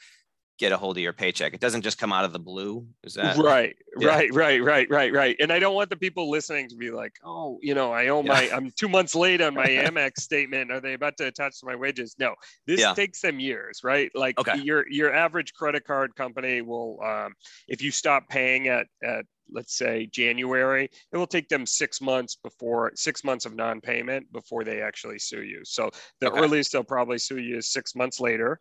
[0.58, 2.86] get a hold of your paycheck, it doesn't just come out of the blue.
[3.02, 4.06] Is that right yeah.
[4.08, 7.12] right right right right right and i don't want the people listening to be like
[7.24, 8.28] oh you know i owe Yeah.
[8.32, 11.66] my i'm two months late on my amex statement are they about to attach to
[11.66, 12.34] my wages no
[12.66, 12.94] this Yeah.
[12.94, 14.58] takes them years right like Okay.
[14.58, 17.34] your your average credit card company will um,
[17.68, 22.36] if you stop paying at at let's say january it will take them six months
[22.36, 26.40] before six months of non-payment before they actually sue you so the Okay.
[26.40, 28.60] earliest they'll probably sue you is six months later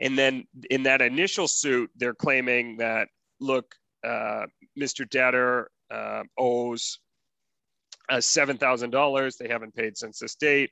[0.00, 3.08] and then in that initial suit they're claiming that
[3.40, 3.74] look
[4.04, 4.46] uh,
[4.78, 5.08] Mr.
[5.08, 6.98] Debtor uh, owes
[8.08, 9.36] uh, $7,000.
[9.38, 10.70] They haven't paid since this date.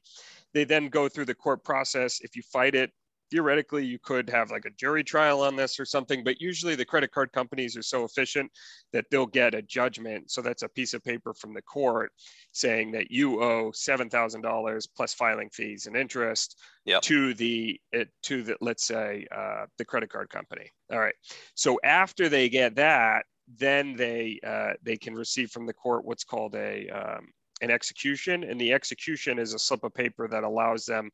[0.53, 2.21] They then go through the court process.
[2.21, 2.91] If you fight it,
[3.31, 6.85] theoretically, you could have like a jury trial on this or something, but usually the
[6.85, 8.51] credit card companies are so efficient
[8.93, 10.31] that they'll get a judgment.
[10.31, 12.13] So that's a piece of paper from the court
[12.53, 17.03] saying that you owe $7,000 plus filing fees and interest Yep.
[17.03, 17.79] to the,
[18.23, 20.71] to the, let's say, uh, the credit card company.
[20.91, 21.15] All right.
[21.55, 23.27] So after they get that,
[23.59, 27.29] then they uh, they can receive from the court what's called a um,
[27.61, 31.11] an execution, and the execution is a slip of paper that allows them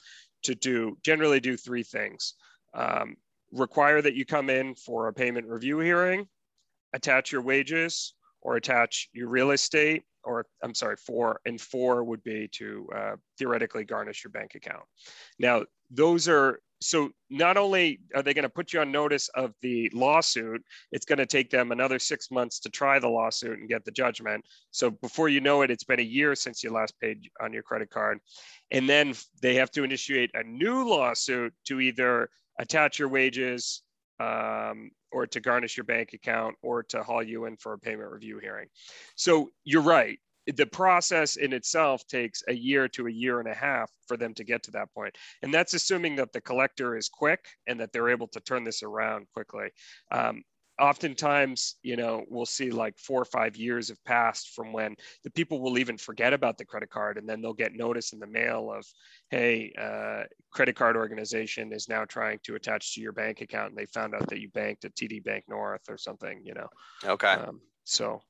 [0.47, 2.35] to do generally do three things:
[2.75, 3.17] um,
[3.53, 6.27] require that you come in for a payment review hearing,
[6.93, 12.23] attach your wages, or attach your real estate, or I'm sorry, four and four would
[12.23, 14.85] be to uh, theoretically garnish your bank account.
[15.39, 19.53] Now those are so not only are they going to put you on notice of
[19.63, 20.63] the lawsuit,
[20.93, 23.91] it's going to take them another six months to try the lawsuit and get the
[23.91, 24.45] judgment.
[24.71, 27.63] So before you know it, it's been a year since you last paid on your
[27.63, 28.19] credit card.
[28.71, 33.83] And then they have to initiate a new lawsuit to either attach your wages
[34.21, 38.11] um, or to garnish your bank account or to haul you in for a payment
[38.11, 38.69] review hearing.
[39.15, 40.19] So you're right.
[40.47, 44.35] The process in itself takes a year to a year and a half for them
[44.35, 45.17] to get to that point.
[45.43, 48.83] And that's assuming that the collector is quick and that they're able to turn this
[48.83, 49.71] around quickly.
[50.11, 50.43] Um,
[50.79, 55.31] oftentimes, you know, we'll see like four or five years have passed from when the
[55.31, 58.27] people will even forget about the credit card and then they'll get notice in the
[58.27, 58.85] mail of,
[59.31, 63.79] hey, uh, credit card organization is now trying to attach to your bank account and
[63.79, 66.69] they found out that you banked at TD Bank North or something, you know.
[67.05, 67.33] Okay.
[67.33, 68.21] Um, so,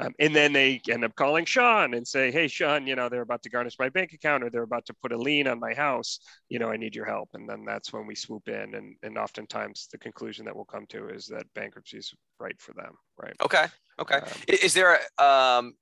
[0.00, 3.22] um, and then they end up calling Sean and say, "Hey, Sean, you know they're
[3.22, 5.74] about to garnish my bank account, or they're about to put a lien on my
[5.74, 6.20] house.
[6.48, 9.18] You know, I need your help." And then that's when we swoop in, and and
[9.18, 13.34] oftentimes the conclusion that we'll come to is that bankruptcy is right for them, right?
[13.42, 13.66] Okay.
[14.00, 14.16] Okay.
[14.16, 15.74] Um, Is there a, um,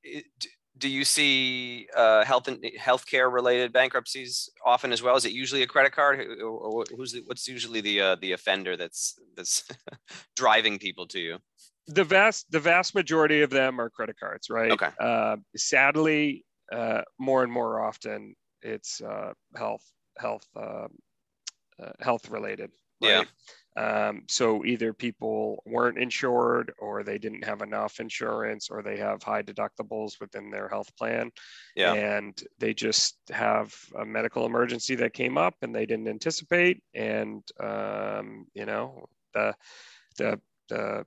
[0.79, 5.17] do you see uh, health and healthcare related bankruptcies often as well?
[5.17, 8.77] Is it usually a credit card, or, who's the, what's usually the uh, the offender
[8.77, 9.65] that's that's
[10.37, 11.39] driving people to you?
[11.87, 14.72] The vast the vast majority of them are credit cards, right?
[14.72, 14.90] Okay.
[14.99, 19.85] Uh, sadly, uh, more and more often it's uh, health
[20.18, 20.88] health uh,
[21.83, 22.70] uh, health related.
[23.01, 23.25] Yeah.
[23.77, 29.22] Um, so either people weren't insured, or they didn't have enough insurance, or they have
[29.22, 31.31] high deductibles within their health plan,
[31.75, 31.92] Yeah.
[31.92, 37.42] and they just have a medical emergency that came up and they didn't anticipate, and
[37.61, 39.55] um, you know the
[40.16, 41.05] the the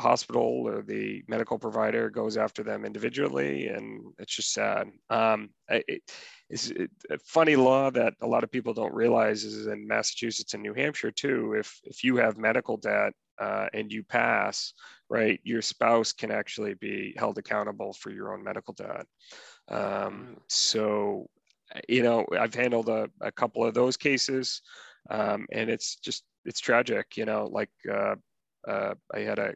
[0.00, 4.88] hospital or the medical provider goes after them individually and it's just sad.
[5.08, 6.02] Um, it,
[6.48, 10.62] it's a funny law that a lot of people don't realize is in massachusetts and
[10.62, 14.74] new hampshire too if if you have medical debt uh, and you pass
[15.08, 19.06] right your spouse can actually be held accountable for your own medical debt.
[19.68, 21.28] Um, so
[21.88, 24.62] you know i've handled a, a couple of those cases
[25.10, 28.14] um, and it's just it's tragic you know like uh,
[28.68, 29.54] uh, i had a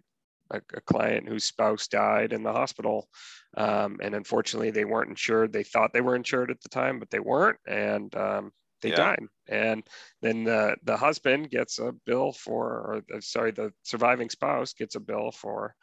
[0.50, 3.08] a, a, client whose spouse died in the hospital.
[3.56, 5.52] Um, and unfortunately, they weren't insured.
[5.52, 7.58] They thought they were insured at the time, but they weren't.
[7.66, 8.96] And um, they Yeah.
[8.96, 9.18] die,
[9.48, 9.82] and
[10.20, 15.00] then the the husband gets a bill for, or sorry, the surviving spouse gets a
[15.00, 15.74] bill for,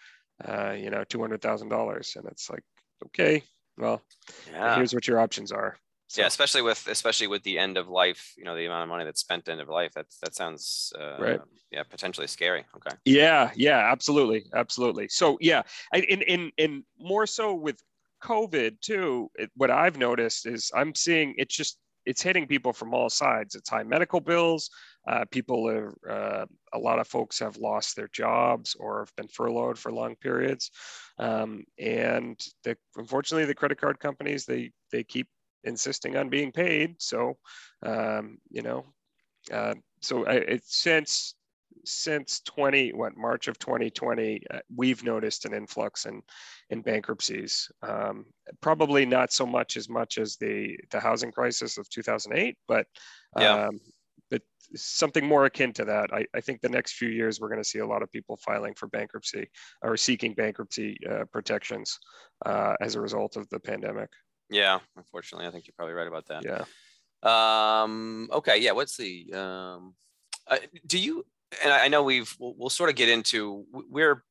[0.47, 2.63] uh, you know, two hundred thousand dollars, and it's like,
[3.07, 3.43] okay,
[3.77, 4.03] well,
[4.51, 4.75] Yeah.
[4.75, 5.77] here's what your options are.
[6.17, 9.05] Yeah, especially with especially with the end of life, you know, the amount of money
[9.05, 9.91] that's spent end of life.
[9.93, 11.41] That's that sounds uh, Right.
[11.71, 12.65] yeah, potentially scary.
[12.75, 12.95] Okay.
[13.05, 15.07] Yeah, yeah, absolutely, absolutely.
[15.09, 17.77] So yeah, in in in more so with
[18.21, 19.29] COVID too.
[19.35, 23.55] It, what I've noticed is I'm seeing it's just it's hitting people from all sides.
[23.55, 24.69] It's high medical bills.
[25.07, 29.27] Uh, people are uh, a lot of folks have lost their jobs or have been
[29.27, 30.69] furloughed for long periods,
[31.17, 35.27] um, and the, unfortunately the credit card companies they they keep
[35.63, 36.95] insisting on being paid.
[36.99, 37.37] So
[37.83, 38.85] um, you know,
[39.51, 41.35] uh, so I, it's since
[41.85, 46.21] since 20 what march of 2020 uh, we've noticed an influx in
[46.69, 48.25] in bankruptcies um,
[48.61, 52.85] probably not so much as much as the the housing crisis of 2008 but
[53.37, 53.67] Yeah.
[53.67, 53.79] um,
[54.29, 54.41] but
[54.75, 57.69] something more akin to that I, I think the next few years we're going to
[57.69, 59.49] see a lot of people filing for bankruptcy
[59.81, 61.97] or seeking bankruptcy uh, protections
[62.45, 64.09] uh, as a result of the pandemic
[64.51, 66.43] Yeah, unfortunately, I think you're probably right about that.
[66.43, 66.65] yeah
[67.23, 68.73] Um, okay, yeah.
[68.73, 69.95] What's the um,
[70.47, 71.25] uh, do you?
[71.63, 74.23] And I I know we've we'll, we'll sort of get into we're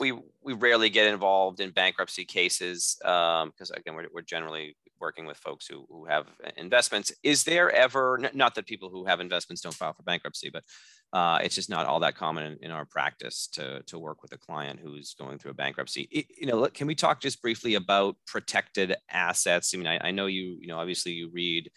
[0.00, 5.36] we we rarely get involved in bankruptcy cases because again we're, we're generally working with
[5.36, 6.26] folks who, who have
[6.56, 10.64] investments is there ever not that people who have investments don't file for bankruptcy but
[11.12, 14.32] uh, it's just not all that common in, in our practice to, to work with
[14.32, 17.42] a client who's going through a bankruptcy I- you know look, can we talk just
[17.42, 21.70] briefly about protected assets i mean i, I know you you know obviously you read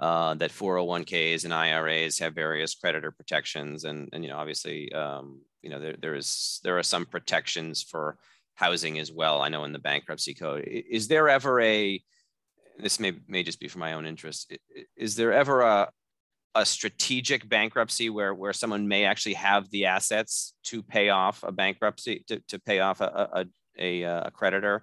[0.00, 5.42] uh, that 401ks and IRAs have various creditor protections, and and you know obviously um,
[5.62, 8.16] you know there there is there are some protections for
[8.54, 9.42] housing as well.
[9.42, 12.02] I know in the bankruptcy code, is there ever a
[12.78, 14.56] this may may just be for my own interest.
[14.96, 15.90] Is there ever a
[16.54, 21.52] a strategic bankruptcy where where someone may actually have the assets to pay off a
[21.52, 23.44] bankruptcy to, to pay off a
[23.78, 24.82] a, a, a creditor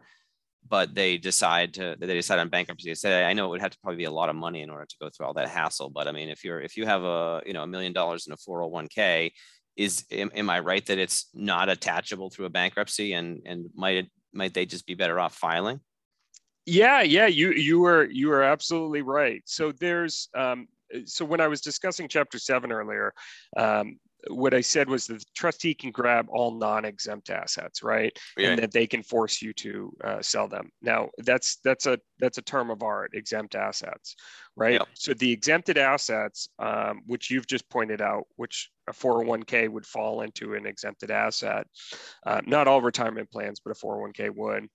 [0.69, 2.89] but they decide to they decide on bankruptcy.
[2.89, 4.69] They say, I know it would have to probably be a lot of money in
[4.69, 5.89] order to go through all that hassle.
[5.89, 8.33] But I mean, if you're if you have a you know a million dollars in
[8.33, 9.31] a 401k,
[9.75, 13.97] is am, am I right that it's not attachable through a bankruptcy and and might
[13.97, 15.79] it might they just be better off filing?
[16.65, 19.41] Yeah, yeah, you you were you were absolutely right.
[19.45, 20.67] So there's um,
[21.05, 23.13] so when I was discussing chapter seven earlier,
[23.55, 28.49] um, what I said was the trustee can grab all non-exempt assets, right, Yeah.
[28.49, 30.71] and that they can force you to uh, sell them.
[30.81, 34.15] Now that's that's a that's a term of art, exempt assets,
[34.55, 34.73] right?
[34.73, 34.87] Yep.
[34.95, 40.21] So the exempted assets, um, which you've just pointed out, which a 401k would fall
[40.21, 41.67] into an exempted asset.
[42.25, 44.67] Uh, not all retirement plans, but a 401k would.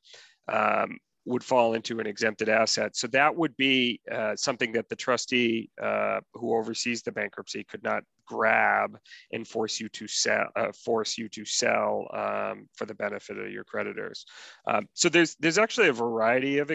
[0.49, 2.97] Um, would fall into an exempted asset.
[2.97, 7.83] So that would be uh, something that the trustee uh, who oversees the bankruptcy could
[7.83, 8.99] not grab
[9.33, 13.51] and force you to sell, uh, force you to sell um, for the benefit of
[13.51, 14.25] your creditors.
[14.67, 16.71] Um, so there's there's actually a variety of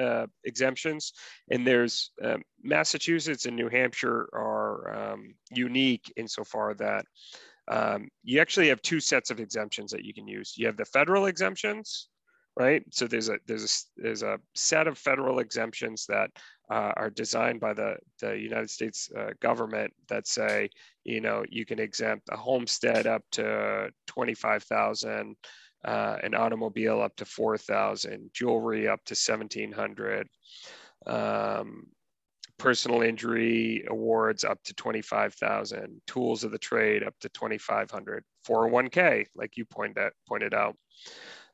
[0.00, 1.12] uh, exemptions,
[1.50, 7.04] and there's um, Massachusetts and New Hampshire are um, unique insofar that
[7.68, 10.54] um, you actually have two sets of exemptions that you can use.
[10.56, 12.08] You have the federal exemptions,
[12.56, 12.82] right?
[12.90, 13.64] So there's a there's
[13.96, 16.30] a there's a set of federal exemptions that
[16.70, 20.70] uh, are designed by the the United States uh, government that say,
[21.04, 25.36] you know, you can exempt a homestead up to twenty five thousand.
[25.84, 30.28] Uh, an automobile up to 4,000, jewelry up to 1,700,
[31.08, 31.88] um,
[32.56, 39.56] personal injury awards up to 25,000, tools of the trade up to 2,500, 401k, like
[39.56, 40.76] you pointed out, pointed out.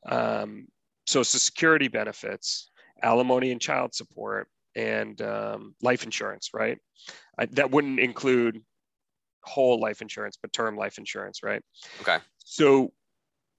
[0.05, 0.67] Um,
[1.09, 2.69] social security benefits,
[3.01, 6.77] alimony and child support, and um, life insurance, right?
[7.37, 8.61] I, that wouldn't include
[9.43, 11.63] whole life insurance, but term life insurance, right?
[12.01, 12.17] Okay.
[12.45, 12.91] So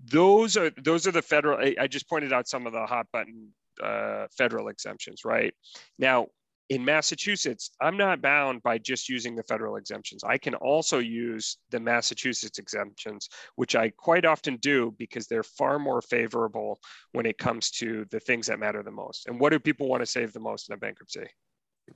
[0.04, 1.58] those are those are the federal.
[1.58, 3.48] I, I just pointed out some of the hot button
[3.82, 5.52] uh, federal exemptions, right?
[5.98, 6.28] Now
[6.70, 10.22] in Massachusetts, I'm not bound by just using the federal exemptions.
[10.22, 15.80] I can also use the Massachusetts exemptions, which I quite often do because they're far
[15.80, 16.78] more favorable
[17.10, 19.26] when it comes to the things that matter the most.
[19.26, 21.26] And what do people want to save the most in a bankruptcy?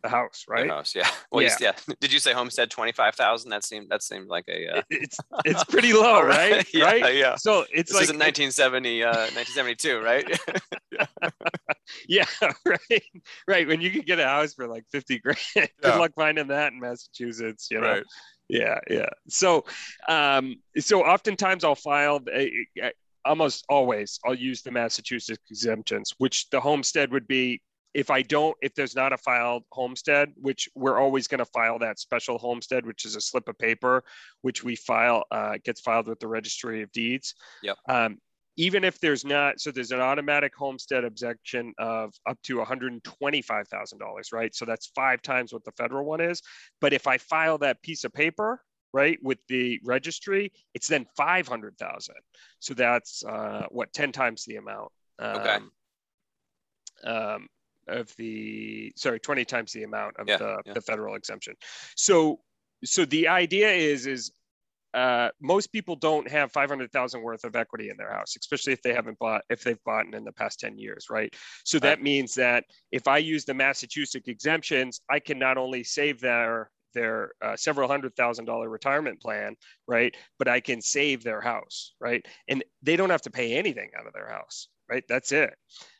[0.02, 0.68] The house, right?
[0.68, 1.08] house, yeah.
[1.32, 1.72] Well, you yeah.
[2.00, 3.50] Did you say homestead twenty five thousand?
[3.50, 4.78] That seemed that seemed like a.
[4.78, 6.66] Uh, It's it's pretty low, right?
[6.74, 7.14] yeah, right?
[7.14, 7.36] Yeah.
[7.36, 10.24] So it's This like isn't 1970, uh, 1972, right?
[12.08, 12.24] Yeah,
[12.66, 13.02] right.
[13.46, 13.66] Right.
[13.66, 15.38] When you could get a house for like 50 grand.
[15.54, 15.96] Good Yeah.
[15.96, 17.88] luck finding that in Massachusetts, you know.
[17.88, 18.04] right.
[18.48, 19.08] Yeah, yeah.
[19.28, 19.64] So
[20.08, 22.40] um so oftentimes I'll file uh,
[22.82, 22.90] uh,
[23.24, 27.60] almost always I'll use the Massachusetts exemptions, which the homestead would be
[27.94, 31.78] if I don't, if there's not a filed homestead, which we're always going to file
[31.78, 34.02] that special homestead, which is a slip of paper,
[34.42, 37.34] which we file, uh, gets filed with the registry of deeds.
[37.62, 37.76] Yep.
[37.88, 38.18] Um,
[38.56, 44.54] even if there's not, so there's an automatic homestead objection of up to $125,000, right?
[44.54, 46.42] So that's five times what the federal one is.
[46.80, 48.60] But if I file that piece of paper,
[48.92, 52.14] right, with the registry, it's then 500,000.
[52.60, 54.92] So that's uh, what, 10 times the amount.
[55.18, 55.58] Um, okay.
[57.04, 57.48] Um,
[57.88, 60.72] of the sorry 20 times the amount of yeah, the, yeah.
[60.72, 61.54] the federal exemption
[61.96, 62.40] so
[62.84, 64.32] so the idea is is
[64.94, 68.94] uh, most people don't have 500,000 worth of equity in their house, especially if they
[68.94, 71.34] haven't bought, if they've bought in the past 10 years, right?
[71.64, 72.62] So that means that
[72.92, 77.88] if I use the Massachusetts exemptions, I can not only save their their uh, several
[77.88, 79.56] hundred thousand dollar retirement plan,
[79.88, 80.16] right?
[80.38, 82.24] But I can save their house, right?
[82.48, 85.02] And they don't have to pay anything out of their house, right?
[85.08, 85.54] That's it.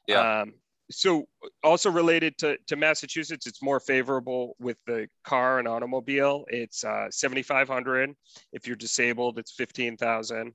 [0.07, 0.43] Yeah.
[0.43, 0.55] Um,
[0.91, 1.27] so
[1.63, 6.45] also related to, to Massachusetts, it's more favorable with the car and automobile.
[6.49, 8.15] It's uh, 7,500.
[8.53, 10.53] If you're disabled, it's 15,000.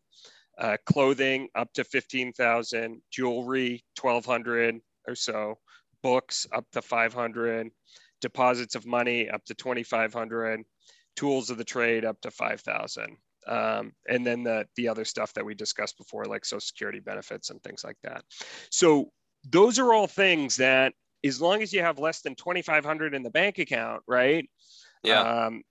[0.58, 3.02] Uh, clothing up to 15,000.
[3.12, 5.58] Jewelry 1,200 or so.
[6.04, 7.70] Books up to 500.
[8.22, 10.62] Deposits of money up to 2,500.
[11.16, 13.18] Tools of the trade up to 5,000.
[13.48, 17.50] Um, and then the the other stuff that we discussed before, like Social Security benefits
[17.50, 18.24] and things like that.
[18.70, 19.12] So
[19.48, 23.30] those are all things that as long as you have less than 2500 in the
[23.30, 24.50] bank account right?
[25.04, 25.22] Yeah.
[25.22, 25.64] Um,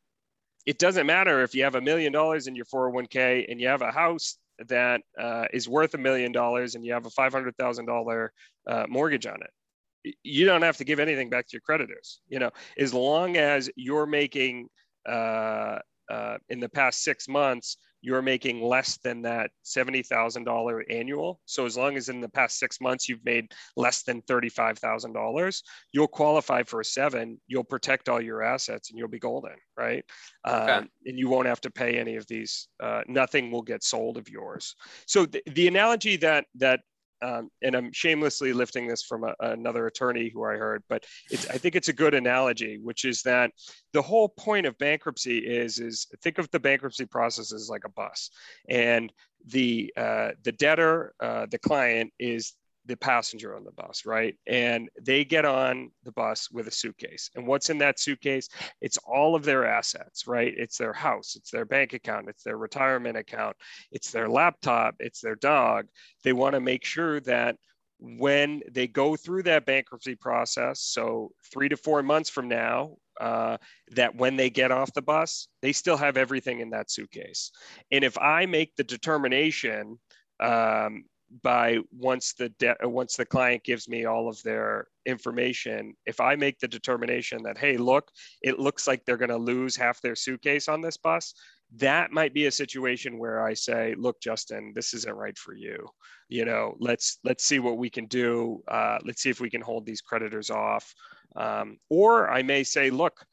[0.66, 3.82] it doesn't matter if you have a million dollars in your 401k and you have
[3.82, 8.28] a house that uh, is worth a million dollars and you have a $500000
[8.66, 10.14] uh, mortgage on it.
[10.22, 12.50] You don't have to give anything back to your creditors you know?
[12.76, 14.68] As long as you're making
[15.08, 15.78] uh,
[16.10, 21.40] uh in the past six months you're making less than that $70,000 annual.
[21.46, 26.06] So as long as in the past six months you've made less than $35,000, you'll
[26.06, 27.40] qualify for a seven.
[27.46, 30.04] You'll protect all your assets and you'll be golden, right?
[30.46, 30.72] Okay.
[30.72, 32.68] Um, and you won't have to pay any of these.
[32.80, 34.76] Uh, nothing will get sold of yours.
[35.06, 36.80] So th- the analogy that that
[37.22, 41.58] um, and I'm shamelessly lifting this from a, another attorney who I heard, but I
[41.58, 43.50] think it's a good analogy, which is that
[43.92, 47.90] the whole point of bankruptcy is is think of the bankruptcy process as like a
[47.90, 48.30] bus,
[48.68, 49.12] and
[49.46, 52.54] the uh, the debtor, uh, the client, is
[52.88, 54.34] the passenger on the bus, right?
[54.46, 57.30] And they get on the bus with a suitcase.
[57.36, 58.48] And what's in that suitcase?
[58.80, 60.52] It's all of their assets, right?
[60.56, 63.56] It's their house, it's their bank account, it's their retirement account,
[63.92, 65.86] it's their laptop, it's their dog.
[66.24, 67.56] They want to make sure that
[68.00, 73.58] when they go through that bankruptcy process, so three to four months from now, uh,
[73.90, 77.50] that when they get off the bus, they still have everything in that suitcase.
[77.90, 79.98] And if I make the determination
[80.40, 81.04] um,
[81.42, 86.20] by once the de- uh, once the client gives me all of their information if
[86.20, 88.10] i make the determination that hey look
[88.42, 91.34] it looks like they're going to lose half their suitcase on this bus
[91.76, 95.88] that might be a situation where i say look justin this isn't right for you.
[96.28, 98.62] You know let's let's see what we can do.
[98.68, 100.94] Uh, let's see if we can hold these creditors off.
[101.36, 103.24] Um, or i may say look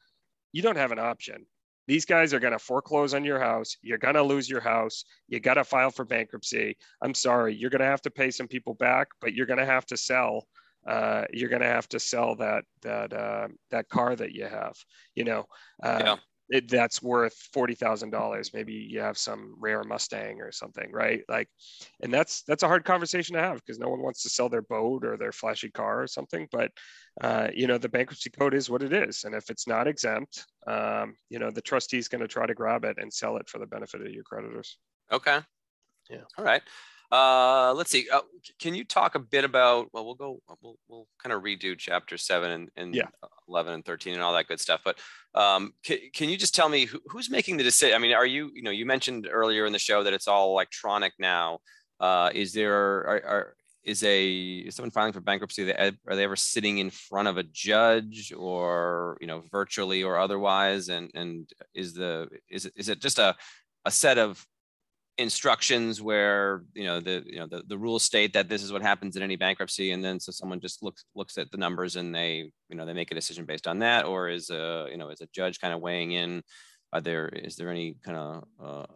[0.52, 1.46] you don't have an option
[1.86, 3.76] these guys are going to foreclose on your house.
[3.82, 5.04] You're going to lose your house.
[5.28, 6.76] You got to file for bankruptcy.
[7.02, 9.66] I'm sorry, you're going to have to pay some people back, but you're going to
[9.66, 10.46] have to sell.
[10.86, 14.74] Uh, you're going to have to sell that that uh, that car that you have.
[15.14, 15.46] You know,
[15.82, 16.16] uh, yeah.
[16.48, 18.52] It, that's worth forty thousand dollars.
[18.54, 21.22] Maybe you have some rare Mustang or something, right?
[21.28, 21.48] Like,
[22.02, 24.62] and that's that's a hard conversation to have because no one wants to sell their
[24.62, 26.48] boat or their flashy car or something.
[26.52, 26.70] But
[27.20, 29.24] uh, you know, the bankruptcy code is what it is.
[29.24, 32.54] And if it's not exempt, um, you know, the trustee is going to try to
[32.54, 34.78] grab it and sell it for the benefit of your creditors.
[35.10, 35.40] Okay.
[36.10, 36.24] Yeah.
[36.38, 36.62] All right.
[37.10, 38.06] Uh, let's see.
[38.12, 38.20] Uh,
[38.58, 39.88] can you talk a bit about?
[39.92, 40.40] Well, we'll go.
[40.62, 43.08] We'll, we'll kind of redo chapter seven and, and yeah.
[43.48, 44.80] eleven and thirteen and all that good stuff.
[44.84, 44.98] But
[45.34, 47.94] um, can, can you just tell me who, who's making the decision?
[47.94, 48.50] I mean, are you?
[48.54, 51.58] You know, you mentioned earlier in the show that it's all electronic now.
[52.00, 56.36] Uh, is there are, are is a is someone filing for bankruptcy are they ever
[56.36, 61.94] sitting in front of a judge or you know virtually or otherwise and and is
[61.94, 63.34] the is it is it just a
[63.84, 64.44] a set of
[65.18, 68.82] instructions where you know the you know the, the rules state that this is what
[68.82, 72.14] happens in any bankruptcy and then so someone just looks looks at the numbers and
[72.14, 74.04] they you know they make a decision based on that?
[74.04, 76.42] Or is a you know is a judge kind of weighing in?
[76.92, 78.86] Are there is there any kind of uh,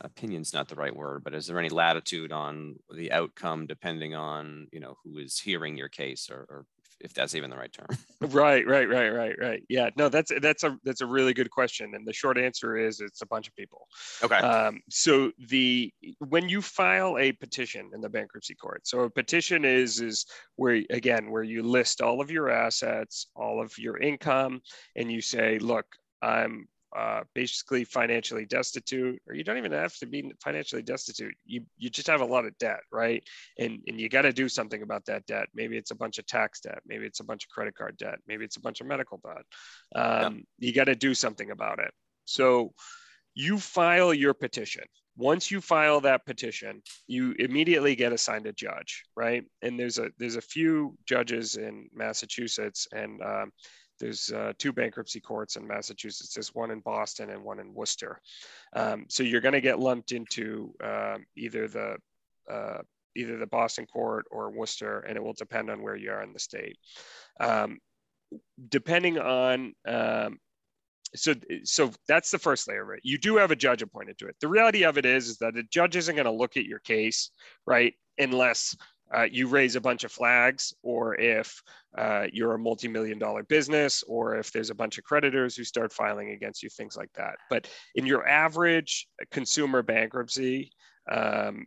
[0.00, 4.66] opinion's not the right word, but is there any latitude on the outcome depending on
[4.72, 6.66] you know who is hearing your case or, or
[7.00, 7.86] if that's even the right term.
[8.32, 9.62] right, right, right, right, right.
[9.68, 13.00] Yeah, no, that's that's a that's a really good question, and the short answer is
[13.00, 13.86] it's a bunch of people.
[14.22, 14.36] Okay.
[14.36, 19.64] Um, so the when you file a petition in the bankruptcy court, so a petition
[19.64, 20.26] is is
[20.56, 24.60] where again where you list all of your assets, all of your income,
[24.96, 25.86] and you say, look,
[26.22, 31.34] I'm uh, basically financially destitute, or you don't even have to be financially destitute.
[31.44, 33.22] You you just have a lot of debt, right?
[33.58, 35.48] And and you got to do something about that debt.
[35.54, 36.78] Maybe it's a bunch of tax debt.
[36.86, 38.18] Maybe it's a bunch of credit card debt.
[38.26, 39.44] Maybe it's a bunch of medical debt.
[39.94, 40.68] Um, yeah.
[40.68, 41.90] You got to do something about it.
[42.24, 42.72] So
[43.34, 44.84] you file your petition.
[45.16, 49.44] Once you file that petition, you immediately get assigned a judge, right?
[49.62, 53.52] And there's a there's a few judges in Massachusetts, and um,
[53.98, 56.34] there's uh, two bankruptcy courts in Massachusetts.
[56.34, 58.20] There's one in Boston and one in Worcester.
[58.74, 61.96] Um, so you're going to get lumped into um, either the
[62.50, 62.78] uh,
[63.16, 66.32] either the Boston court or Worcester, and it will depend on where you are in
[66.32, 66.78] the state.
[67.40, 67.78] Um,
[68.68, 70.38] depending on um,
[71.14, 71.34] so
[71.64, 73.00] so that's the first layer of it.
[73.02, 74.36] You do have a judge appointed to it.
[74.40, 76.80] The reality of it is is that the judge isn't going to look at your
[76.80, 77.30] case,
[77.66, 78.76] right, unless
[79.14, 81.62] uh, you raise a bunch of flags, or if
[81.98, 85.92] uh, you're a multi-million dollar business, or if there's a bunch of creditors who start
[85.92, 87.34] filing against you, things like that.
[87.50, 90.70] But in your average consumer bankruptcy,
[91.10, 91.66] um,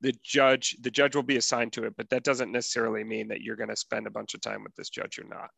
[0.00, 3.42] the judge the judge will be assigned to it, but that doesn't necessarily mean that
[3.42, 5.50] you're going to spend a bunch of time with this judge or not.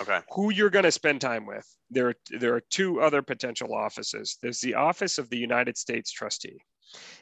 [0.00, 0.20] Okay.
[0.32, 1.66] Who you're going to spend time with?
[1.90, 4.36] There there are two other potential offices.
[4.42, 6.58] There's the office of the United States Trustee.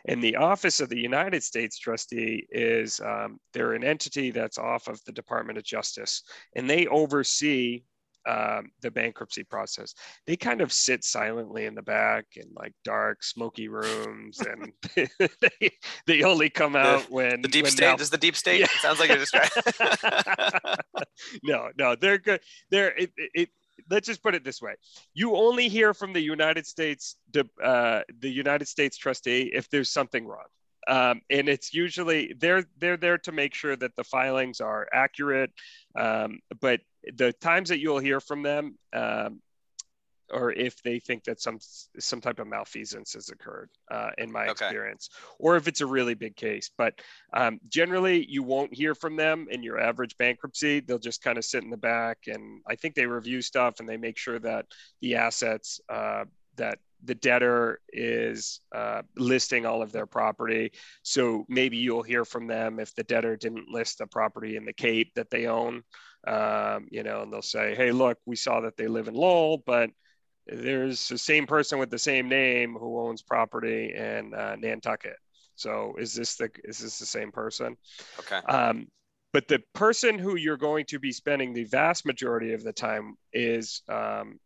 [0.07, 4.89] And the Office of the United States Trustee is um, they're an entity that's off
[4.89, 6.23] of the Department of Justice,
[6.57, 7.83] and they oversee
[8.29, 9.95] um, the bankruptcy process.
[10.27, 14.73] They kind of sit silently in the back in like dark, smoky rooms, and
[15.41, 15.71] they,
[16.07, 17.87] they only come out the, when the deep when state.
[17.87, 18.61] Now, is the deep state.
[18.61, 18.67] Yeah.
[18.67, 19.63] It sounds like you're describing.
[21.43, 22.41] no, no, they're good.
[22.71, 23.49] They're it, it,
[23.91, 24.75] let's just put it this way:
[25.15, 27.17] you only hear from the United States,
[27.63, 30.47] uh, the United States trustee, if there's something wrong.
[30.89, 35.53] Um, and it's usually they're they're there to make sure that the filings are accurate.
[35.97, 36.81] Um, but
[37.15, 39.41] the times that you'll hear from them, um,
[40.33, 41.59] or if they think that some
[41.99, 44.51] some type of malfeasance has occurred uh, in my okay.
[44.51, 46.95] experience or if it's a really big case but
[47.35, 51.45] um, generally you won't hear from them in your average bankruptcy they'll just kind of
[51.45, 54.67] sit in the back and i think they review stuff and they make sure that
[55.01, 56.25] the assets uh,
[56.57, 60.73] that the debtor is uh, listing all of their property.
[61.03, 64.73] So maybe you'll hear from them if the debtor didn't list the property in the
[64.73, 65.83] Cape that they own,
[66.27, 69.63] um, you know, and they'll say, hey, look, we saw that they live in Lowell,
[69.67, 69.91] but
[70.47, 75.17] there's the same person with the same name who owns property in uh, Nantucket.
[75.55, 77.77] So is this the is this the same person?
[78.19, 78.39] Okay.
[78.47, 78.89] Um,
[79.33, 83.15] but the person who you're going to be spending the vast majority of the time
[83.33, 84.39] is um,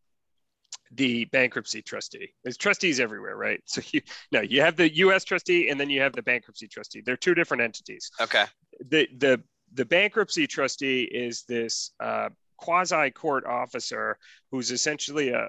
[0.92, 2.32] the bankruptcy trustee.
[2.44, 3.60] There's trustees everywhere, right?
[3.66, 5.24] So you no, you have the U.S.
[5.24, 7.02] trustee and then you have the bankruptcy trustee.
[7.04, 8.10] They're two different entities.
[8.20, 8.44] Okay.
[8.88, 9.42] The the
[9.72, 14.18] the bankruptcy trustee is this uh, quasi court officer
[14.50, 15.48] who's essentially a,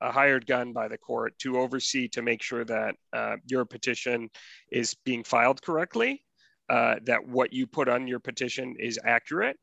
[0.00, 4.30] a, hired gun by the court to oversee to make sure that uh, your petition
[4.70, 6.22] is being filed correctly.
[6.70, 9.58] Uh, that what you put on your petition is accurate,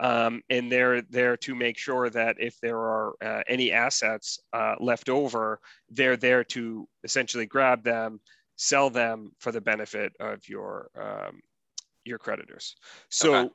[0.00, 4.74] um, and they're there to make sure that if there are uh, any assets uh,
[4.78, 8.20] left over, they're there to essentially grab them,
[8.56, 11.40] sell them for the benefit of your um,
[12.04, 12.76] your creditors.
[13.08, 13.50] So okay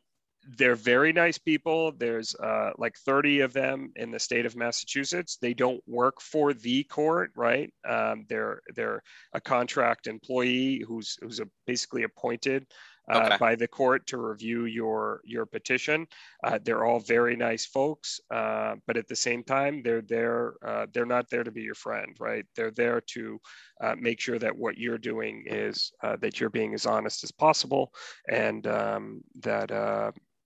[0.55, 1.91] they're very nice people.
[1.91, 5.37] There's uh, like 30 of them in the state of Massachusetts.
[5.41, 7.73] They don't work for the court, right?
[7.87, 9.01] Um, they're they're
[9.33, 12.65] a contract employee who's who's a, basically appointed
[13.09, 13.37] uh, okay.
[13.39, 16.07] by the court to review your your petition.
[16.43, 20.53] Uh, they're all very nice folks, uh, but at the same time, they're there.
[20.65, 22.45] Uh, they're not there to be your friend, right?
[22.55, 23.39] They're there to
[23.81, 27.91] uh, make sure that what you're doing is that you're being as honest as possible,
[28.29, 29.71] and um, that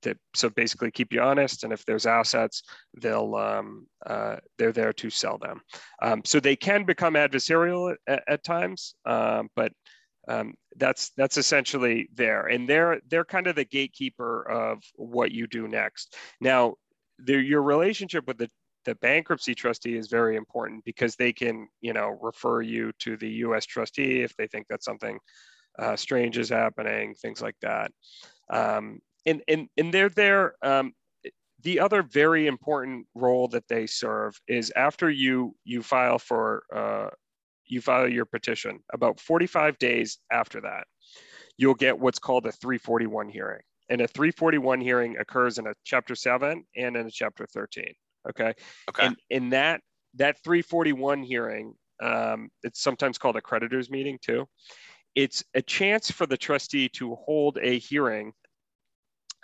[0.02, 2.64] to so basically keep you honest and if there's assets
[3.02, 5.62] they'll um, uh, they're there to sell them.
[6.02, 9.72] Um, so they can become adversarial at, at times um, but
[10.28, 12.48] um, that's that's essentially there.
[12.48, 16.16] And they're they're kind of the gatekeeper of what you do next.
[16.40, 16.76] Now
[17.28, 18.50] your relationship with the
[18.86, 23.30] the bankruptcy trustee is very important because they can you know refer you to the
[23.30, 25.20] us trustee if they think that something
[25.80, 27.92] uh, strange is happening things like that.
[28.50, 30.56] Um, and and and they're there.
[30.62, 30.94] Um,
[31.64, 37.10] the other very important role that they serve is after you you file for uh,
[37.66, 38.80] you file your petition.
[38.94, 40.88] About 45 days after that,
[41.58, 43.62] you'll get what's called a 341 hearing.
[43.90, 47.94] and a 341 hearing occurs in a chapter 7 and in a chapter 13
[48.30, 48.54] okay
[48.90, 49.06] Okay.
[49.06, 49.82] and in that
[50.16, 54.48] that 341 hearing um, it's sometimes called a creditors meeting too
[55.16, 58.32] it's a chance for the trustee to hold a hearing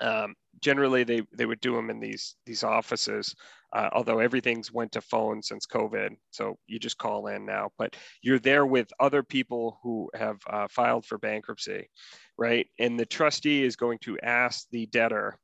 [0.01, 3.35] um, generally they they would do them in these these offices
[3.73, 7.69] uh, although everything's went to phone since covid so you just call in now.
[7.77, 11.89] But you're there with other people who have uh, filed for bankruptcy
[12.37, 12.67] right?
[12.79, 15.39] And the trustee is going to ask the debtor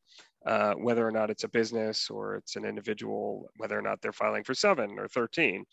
[0.45, 4.11] uh, whether or not it's a business or it's an individual whether or not they're
[4.11, 5.63] filing for 7 or 13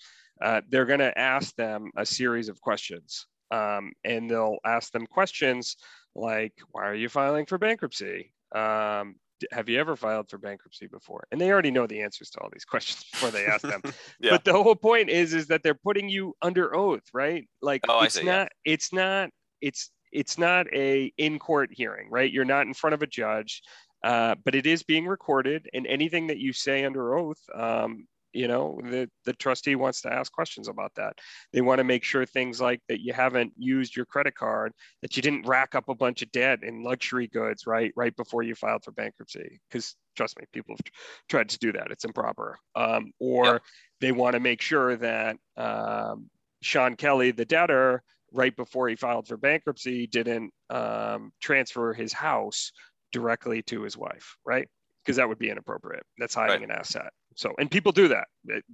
[0.40, 5.08] uh, they're going to ask them a series of questions um, and they'll ask them
[5.08, 5.76] questions
[6.14, 9.16] like why are you filing for bankruptcy um,
[9.53, 11.26] have you ever filed for bankruptcy before?
[11.30, 13.82] And they already know the answers to all these questions before they ask them.
[14.20, 14.32] Yeah.
[14.32, 17.48] But the whole point is, is that they're putting you under oath, right?
[17.62, 18.72] Like Oh, it's see, not, yeah.
[18.74, 19.30] it's not,
[19.62, 22.30] it's it's not a in court hearing, right?
[22.30, 23.62] You're not in front of a judge,
[24.05, 28.48] uh, but it is being recorded, and anything that you say under oath, um, you
[28.48, 31.18] know, the the trustee wants to ask questions about that.
[31.52, 34.72] They want to make sure things like that you haven't used your credit card,
[35.02, 38.42] that you didn't rack up a bunch of debt in luxury goods, right, right before
[38.42, 39.60] you filed for bankruptcy.
[39.68, 40.92] Because trust me, people have
[41.28, 41.90] tried to do that.
[41.90, 42.58] It's improper.
[42.74, 43.62] Um, or Yep.
[44.00, 46.30] they want to make sure that um,
[46.62, 48.02] Sean Kelly, the debtor,
[48.32, 52.70] right before he filed for bankruptcy, didn't um, transfer his house
[53.12, 54.68] directly to his wife, right?
[55.04, 56.04] Because that would be inappropriate.
[56.18, 57.10] That's hiding an asset.
[57.36, 58.26] So, and people do that.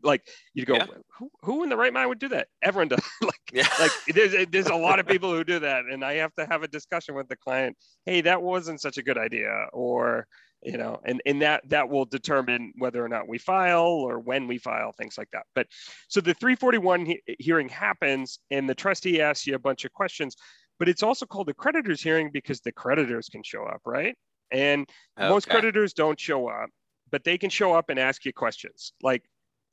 [0.02, 0.86] Like you go, Yeah.
[1.18, 2.48] who, who in the right mind would do that?
[2.62, 3.00] Everyone does.
[3.22, 3.68] like, Yeah.
[3.78, 6.62] like there's there's a lot of people who do that, and I have to have
[6.62, 7.76] a discussion with the client.
[8.06, 10.26] Hey, that wasn't such a good idea, or
[10.62, 14.46] you know, and and that that will determine whether or not we file or when
[14.48, 15.44] we file, things like that.
[15.54, 15.66] But
[16.08, 20.34] so the 341 he- hearing happens, and the trustee asks you a bunch of questions,
[20.78, 24.16] but it's also called the creditors hearing because the creditors can show up, right?
[24.50, 24.88] And
[25.18, 26.70] most creditors don't show up,
[27.10, 28.92] but they can show up and ask you questions.
[29.02, 29.22] Like,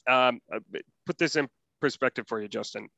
[0.08, 0.60] um, uh,
[1.06, 1.48] put this in
[1.82, 2.90] perspective for you, Justin.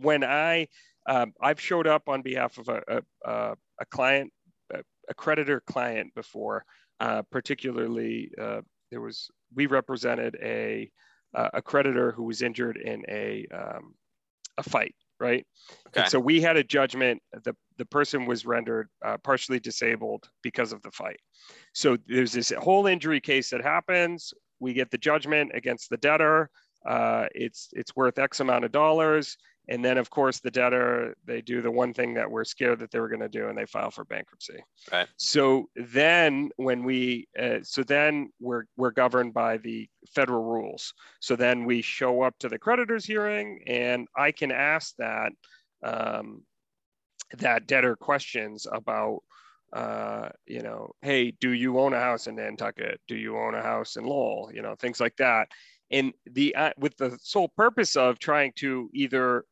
[0.00, 0.68] When I
[1.06, 4.32] um, I've showed up on behalf of a a, a, client,
[4.72, 6.64] a, creditor client before,
[7.00, 10.90] uh, particularly uh, there was we represented a
[11.34, 13.94] a creditor who was injured in a um,
[14.56, 15.46] a fight, right?
[15.88, 16.02] Okay.
[16.02, 17.22] And so we had a judgment.
[17.44, 21.20] The the person was rendered uh, partially disabled because of the fight.
[21.72, 24.32] So there's this whole injury case that happens.
[24.60, 26.50] We get the judgment against the debtor.
[26.86, 29.36] Uh, it's it's worth X amount of dollars.
[29.68, 32.90] And then of course the debtor they do the one thing that we're scared that
[32.90, 34.62] they were going to do, and they file for bankruptcy.
[34.92, 35.08] Right.
[35.16, 40.92] So then when we uh, so then we're we're governed by the federal rules.
[41.20, 45.32] So then we show up to the creditors hearing, and I can ask that
[45.82, 46.42] um,
[47.38, 49.20] that debtor questions about
[49.74, 53.00] uh, you know, hey, do you own a house in Nantucket?
[53.08, 54.50] Do you own a house in Lowell?
[54.54, 55.48] You know, things like that.
[55.90, 59.44] And the uh, with the sole purpose of trying to either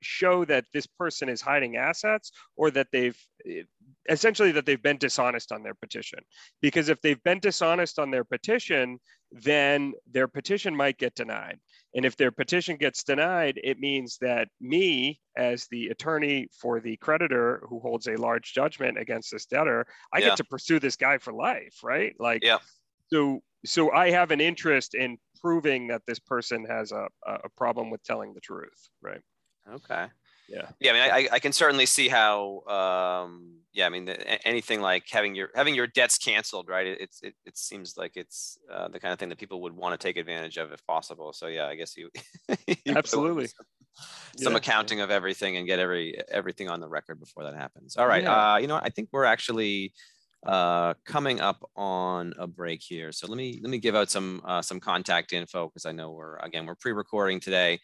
[0.00, 3.62] show that this person is hiding assets or that they've eh,
[4.08, 6.20] essentially that they've been dishonest on their petition
[6.60, 8.98] because if they've been dishonest on their petition
[9.30, 11.58] then their petition might get denied
[11.94, 16.96] and if their petition gets denied it means that me as the attorney for the
[16.98, 20.28] creditor who holds a large judgment against this debtor i Yeah.
[20.28, 22.58] get to pursue this guy for life right like Yeah.
[23.12, 27.90] so so i have an interest in proving that this person has a, a problem
[27.90, 29.20] with telling the truth right
[29.74, 30.06] Okay.
[30.48, 32.60] yeah Yeah, I mean, I, I- can certainly see how.
[32.66, 36.86] Um, yeah, I mean, the, anything like having your having your debts canceled, right?
[36.86, 39.72] It, it's it, it seems like it's uh, the kind of thing that people would
[39.76, 41.32] want to take advantage of if possible.
[41.32, 42.10] So yeah, I guess you.
[42.66, 43.46] you Absolutely.
[43.46, 43.66] Some,
[44.36, 44.58] some Yeah.
[44.58, 47.96] accounting of everything and get every everything on the record before that happens.
[47.96, 48.22] All right.
[48.24, 48.54] Yeah.
[48.54, 48.76] Uh, you know.
[48.82, 49.92] I think we're actually
[50.46, 54.40] uh coming up on a break here so let me let me give out some
[54.44, 57.76] uh some contact info because i know we're again we're pre-recording today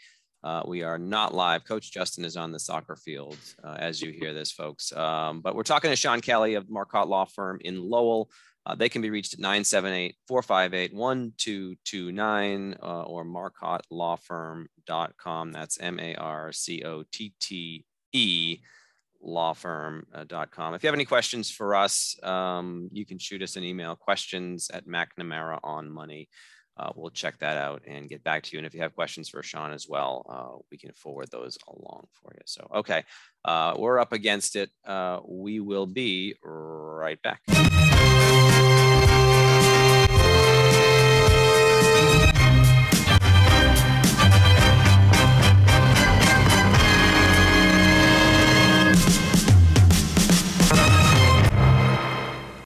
[0.45, 1.64] uh, we are not live.
[1.64, 4.92] Coach Justin is on the soccer field uh, as you hear this, folks.
[4.92, 8.28] Um, but we're talking to Sean Kelly of Marcotte Law Firm in Lowell.
[8.66, 15.53] Uh, they can be reached at 978 458 1229 uh, or marcottelawfirm.com.
[15.53, 18.59] That's M A R C O T T E
[19.26, 20.74] lawfirm.com.
[20.74, 24.70] If you have any questions for us, um, you can shoot us an email questions
[24.74, 26.28] at McNamara on money
[26.77, 28.59] uh, we'll check that out and get back to you.
[28.59, 32.07] And if you have questions for Sean as well, uh, we can forward those along
[32.12, 32.43] for you.
[32.47, 33.05] So, okay,
[33.45, 34.70] uh, we're up against it.
[34.85, 37.41] Uh, we will be right back.